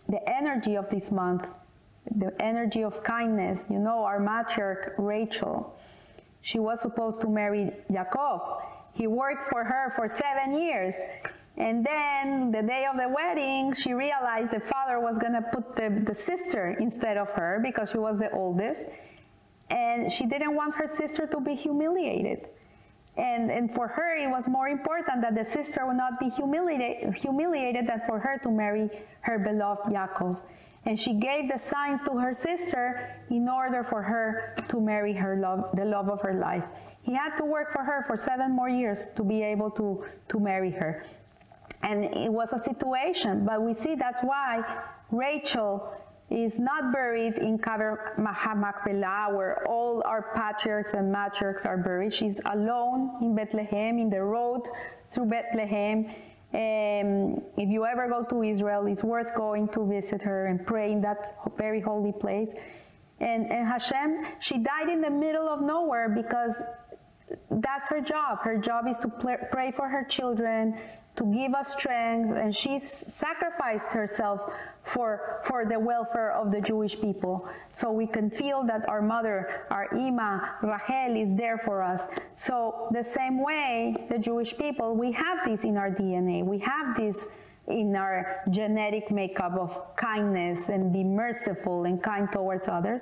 the 0.09 0.29
energy 0.29 0.75
of 0.75 0.89
this 0.89 1.11
month, 1.11 1.45
the 2.15 2.33
energy 2.41 2.83
of 2.83 3.03
kindness. 3.03 3.65
You 3.69 3.79
know, 3.79 4.03
our 4.03 4.19
matriarch, 4.19 4.93
Rachel, 4.97 5.77
she 6.41 6.59
was 6.59 6.81
supposed 6.81 7.21
to 7.21 7.27
marry 7.27 7.71
Jacob. 7.91 8.41
He 8.93 9.07
worked 9.07 9.49
for 9.49 9.63
her 9.63 9.93
for 9.95 10.07
seven 10.07 10.53
years. 10.59 10.95
And 11.57 11.85
then 11.85 12.51
the 12.51 12.61
day 12.61 12.85
of 12.91 12.97
the 12.97 13.09
wedding, 13.09 13.73
she 13.73 13.93
realized 13.93 14.51
the 14.51 14.59
father 14.59 14.99
was 14.99 15.17
going 15.17 15.33
to 15.33 15.41
put 15.41 15.75
the, 15.75 15.89
the 16.05 16.15
sister 16.15 16.75
instead 16.79 17.17
of 17.17 17.29
her 17.31 17.59
because 17.61 17.91
she 17.91 17.97
was 17.97 18.17
the 18.17 18.31
oldest. 18.31 18.83
and 19.69 20.11
she 20.11 20.25
didn't 20.25 20.55
want 20.55 20.75
her 20.75 20.87
sister 20.87 21.25
to 21.27 21.39
be 21.39 21.55
humiliated. 21.55 22.49
And, 23.17 23.51
and 23.51 23.73
for 23.73 23.87
her, 23.87 24.15
it 24.17 24.29
was 24.29 24.47
more 24.47 24.67
important 24.67 25.21
that 25.21 25.35
the 25.35 25.45
sister 25.49 25.85
would 25.85 25.97
not 25.97 26.19
be 26.19 26.29
humiliated, 26.29 27.13
humiliated 27.13 27.87
than 27.87 28.01
for 28.07 28.19
her 28.19 28.37
to 28.39 28.49
marry 28.49 28.89
her 29.21 29.39
beloved 29.39 29.85
Yaakov. 29.87 30.37
And 30.85 30.99
she 30.99 31.13
gave 31.13 31.47
the 31.47 31.59
signs 31.59 32.03
to 32.03 32.17
her 32.17 32.33
sister 32.33 33.15
in 33.29 33.47
order 33.47 33.83
for 33.83 34.01
her 34.01 34.55
to 34.67 34.81
marry 34.81 35.13
her 35.13 35.37
love, 35.37 35.69
the 35.75 35.85
love 35.85 36.09
of 36.09 36.21
her 36.21 36.33
life. 36.33 36.63
He 37.03 37.13
had 37.13 37.35
to 37.37 37.45
work 37.45 37.71
for 37.71 37.83
her 37.83 38.03
for 38.07 38.17
seven 38.17 38.51
more 38.51 38.69
years 38.69 39.07
to 39.15 39.23
be 39.23 39.43
able 39.43 39.69
to, 39.71 40.03
to 40.29 40.39
marry 40.39 40.71
her. 40.71 41.05
And 41.83 42.05
it 42.05 42.31
was 42.31 42.49
a 42.53 42.63
situation, 42.63 43.45
but 43.45 43.61
we 43.61 43.73
see 43.73 43.95
that's 43.95 44.21
why 44.21 44.63
Rachel 45.11 45.91
is 46.29 46.57
not 46.59 46.93
buried 46.93 47.37
in 47.39 47.59
Kever 47.59 48.17
Machpelah, 48.17 49.35
where 49.35 49.67
all 49.67 50.01
our 50.05 50.31
patriarchs 50.33 50.93
and 50.93 51.13
matriarchs 51.13 51.65
are 51.65 51.77
buried. 51.77 52.13
She's 52.13 52.39
alone 52.45 53.17
in 53.21 53.35
Bethlehem, 53.35 53.97
in 53.97 54.09
the 54.09 54.23
road 54.23 54.67
through 55.09 55.25
Bethlehem. 55.25 56.09
Um, 56.53 57.41
if 57.57 57.69
you 57.69 57.85
ever 57.85 58.09
go 58.09 58.23
to 58.23 58.43
Israel, 58.43 58.85
it's 58.87 59.03
worth 59.03 59.33
going 59.35 59.69
to 59.69 59.85
visit 59.85 60.21
her 60.23 60.47
and 60.47 60.65
pray 60.65 60.91
in 60.91 61.01
that 61.01 61.37
very 61.57 61.79
holy 61.79 62.11
place. 62.11 62.51
And, 63.21 63.49
and 63.51 63.67
Hashem, 63.67 64.25
she 64.39 64.57
died 64.57 64.89
in 64.89 64.99
the 64.99 65.09
middle 65.09 65.47
of 65.47 65.61
nowhere 65.61 66.09
because 66.09 66.55
that's 67.49 67.87
her 67.89 68.01
job. 68.01 68.39
Her 68.41 68.57
job 68.57 68.87
is 68.87 68.97
to 68.99 69.07
pray 69.51 69.71
for 69.71 69.87
her 69.87 70.03
children, 70.03 70.77
to 71.15 71.25
give 71.25 71.53
us 71.53 71.73
strength, 71.73 72.37
and 72.37 72.55
she's 72.55 72.87
sacrificed 72.89 73.87
herself 73.87 74.53
for, 74.83 75.41
for 75.43 75.65
the 75.65 75.77
welfare 75.77 76.31
of 76.31 76.51
the 76.51 76.61
Jewish 76.61 76.99
people. 76.99 77.47
So 77.73 77.91
we 77.91 78.07
can 78.07 78.29
feel 78.29 78.63
that 78.63 78.87
our 78.87 79.01
mother, 79.01 79.65
our 79.69 79.87
Ima, 79.93 80.55
Rachel, 80.61 81.15
is 81.17 81.35
there 81.35 81.57
for 81.57 81.83
us. 81.83 82.03
So 82.35 82.87
the 82.91 83.03
same 83.03 83.43
way, 83.43 84.07
the 84.09 84.17
Jewish 84.17 84.57
people, 84.57 84.95
we 84.95 85.11
have 85.11 85.39
this 85.45 85.63
in 85.63 85.77
our 85.77 85.91
DNA. 85.91 86.43
We 86.43 86.59
have 86.59 86.95
this 86.95 87.27
in 87.67 87.95
our 87.95 88.41
genetic 88.49 89.11
makeup 89.11 89.53
of 89.53 89.95
kindness 89.95 90.69
and 90.69 90.91
be 90.91 91.03
merciful 91.03 91.85
and 91.85 92.01
kind 92.01 92.31
towards 92.31 92.67
others 92.67 93.01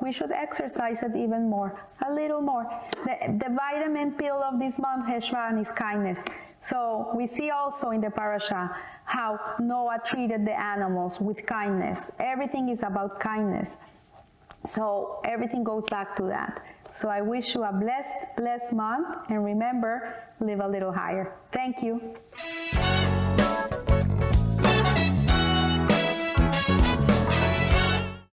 we 0.00 0.12
should 0.12 0.32
exercise 0.32 1.02
it 1.02 1.16
even 1.16 1.48
more, 1.48 1.80
a 2.06 2.12
little 2.12 2.40
more. 2.40 2.64
The, 3.04 3.38
the 3.44 3.54
vitamin 3.54 4.12
pill 4.12 4.42
of 4.42 4.58
this 4.58 4.78
month, 4.78 5.06
Heshvan, 5.06 5.60
is 5.60 5.68
kindness. 5.68 6.18
So 6.60 7.10
we 7.14 7.26
see 7.26 7.50
also 7.50 7.90
in 7.90 8.00
the 8.00 8.10
parasha 8.10 8.76
how 9.04 9.38
Noah 9.60 10.00
treated 10.04 10.44
the 10.44 10.58
animals 10.58 11.20
with 11.20 11.46
kindness. 11.46 12.10
Everything 12.18 12.68
is 12.68 12.82
about 12.82 13.20
kindness. 13.20 13.76
So 14.64 15.20
everything 15.24 15.62
goes 15.62 15.86
back 15.86 16.16
to 16.16 16.24
that. 16.24 16.64
So 16.92 17.08
I 17.08 17.20
wish 17.20 17.54
you 17.54 17.62
a 17.62 17.72
blessed, 17.72 18.36
blessed 18.36 18.72
month. 18.72 19.16
And 19.28 19.44
remember, 19.44 20.14
live 20.40 20.60
a 20.60 20.68
little 20.68 20.92
higher. 20.92 21.32
Thank 21.52 21.82
you. 21.82 22.16